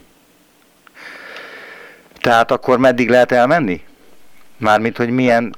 Tehát 2.21 2.51
akkor 2.51 2.79
meddig 2.79 3.09
lehet 3.09 3.31
elmenni? 3.31 3.81
Mármint, 4.57 4.97
hogy 4.97 5.09
milyen, 5.09 5.51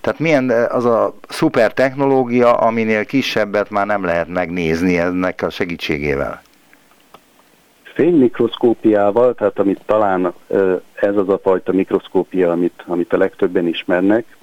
tehát 0.00 0.18
milyen 0.18 0.50
az 0.50 0.84
a 0.84 1.14
szuper 1.28 1.72
technológia, 1.72 2.52
aminél 2.52 3.04
kisebbet 3.04 3.70
már 3.70 3.86
nem 3.86 4.04
lehet 4.04 4.28
megnézni 4.28 4.98
ennek 4.98 5.42
a 5.42 5.50
segítségével? 5.50 6.42
Fénymikroszkópiával, 7.82 9.34
tehát 9.34 9.58
amit 9.58 9.80
talán 9.86 10.32
ez 10.94 11.16
az 11.16 11.28
a 11.28 11.38
fajta 11.42 11.72
mikroszkópia, 11.72 12.50
amit, 12.50 12.82
amit 12.86 13.12
a 13.12 13.16
legtöbben 13.16 13.66
ismernek, 13.66 14.36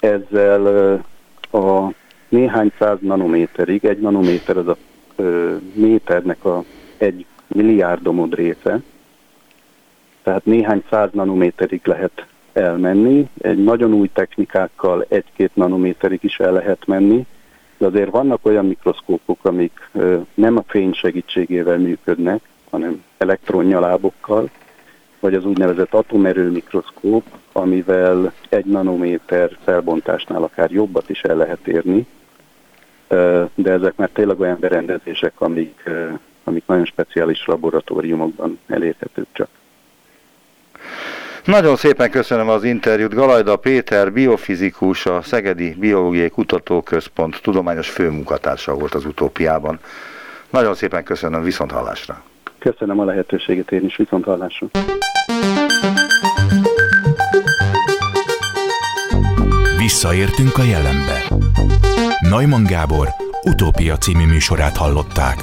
ezzel 0.00 0.94
a 1.52 1.88
néhány 2.28 2.72
száz 2.78 2.98
nanométerig, 3.00 3.84
egy 3.84 3.98
nanométer 4.00 4.56
az 4.56 4.68
a 4.68 4.76
méternek 5.72 6.44
a 6.44 6.64
egy 6.96 7.26
milliárdomod 7.46 8.34
része, 8.34 8.80
tehát 10.22 10.44
néhány 10.44 10.82
száz 10.90 11.08
nanométerig 11.12 11.80
lehet 11.84 12.26
elmenni, 12.56 13.28
egy 13.40 13.64
nagyon 13.64 13.92
új 13.92 14.10
technikákkal 14.12 15.06
egy-két 15.08 15.50
nanométerig 15.54 16.22
is 16.22 16.38
el 16.38 16.52
lehet 16.52 16.86
menni, 16.86 17.26
de 17.78 17.86
azért 17.86 18.10
vannak 18.10 18.46
olyan 18.46 18.66
mikroszkópok, 18.66 19.44
amik 19.44 19.90
nem 20.34 20.56
a 20.56 20.64
fény 20.66 20.92
segítségével 20.92 21.78
működnek, 21.78 22.40
hanem 22.70 23.02
elektronnyalábokkal, 23.16 24.50
vagy 25.20 25.34
az 25.34 25.44
úgynevezett 25.44 25.94
atomerő 25.94 26.50
mikroszkóp, 26.50 27.24
amivel 27.52 28.32
egy 28.48 28.64
nanométer 28.64 29.56
felbontásnál 29.64 30.42
akár 30.42 30.70
jobbat 30.70 31.10
is 31.10 31.22
el 31.22 31.36
lehet 31.36 31.66
érni, 31.66 32.06
de 33.54 33.70
ezek 33.70 33.96
már 33.96 34.08
tényleg 34.12 34.40
olyan 34.40 34.56
berendezések, 34.60 35.40
amik, 35.40 35.90
amik 36.44 36.66
nagyon 36.66 36.84
speciális 36.84 37.46
laboratóriumokban 37.46 38.58
elérhetők 38.66 39.26
csak. 39.32 39.48
Nagyon 41.44 41.76
szépen 41.76 42.10
köszönöm 42.10 42.48
az 42.48 42.64
interjút. 42.64 43.14
Galajda 43.14 43.56
Péter, 43.56 44.12
biofizikus, 44.12 45.06
a 45.06 45.22
Szegedi 45.22 45.74
Biológiai 45.78 46.28
Kutatóközpont 46.28 47.40
tudományos 47.42 47.88
főmunkatársa 47.88 48.74
volt 48.74 48.94
az 48.94 49.04
utópiában. 49.04 49.78
Nagyon 50.50 50.74
szépen 50.74 51.04
köszönöm, 51.04 51.42
viszont 51.42 51.70
hallásra. 51.70 52.22
Köszönöm 52.58 52.98
a 52.98 53.04
lehetőséget 53.04 53.72
én 53.72 53.84
is, 53.84 53.96
viszont 53.96 54.24
hallásra. 54.24 54.66
Visszaértünk 59.78 60.58
a 60.58 60.62
jelenbe. 60.62 61.22
Neumann 62.30 62.64
Gábor 62.64 63.08
utópia 63.42 63.96
című 63.96 64.26
műsorát 64.26 64.76
hallották. 64.76 65.36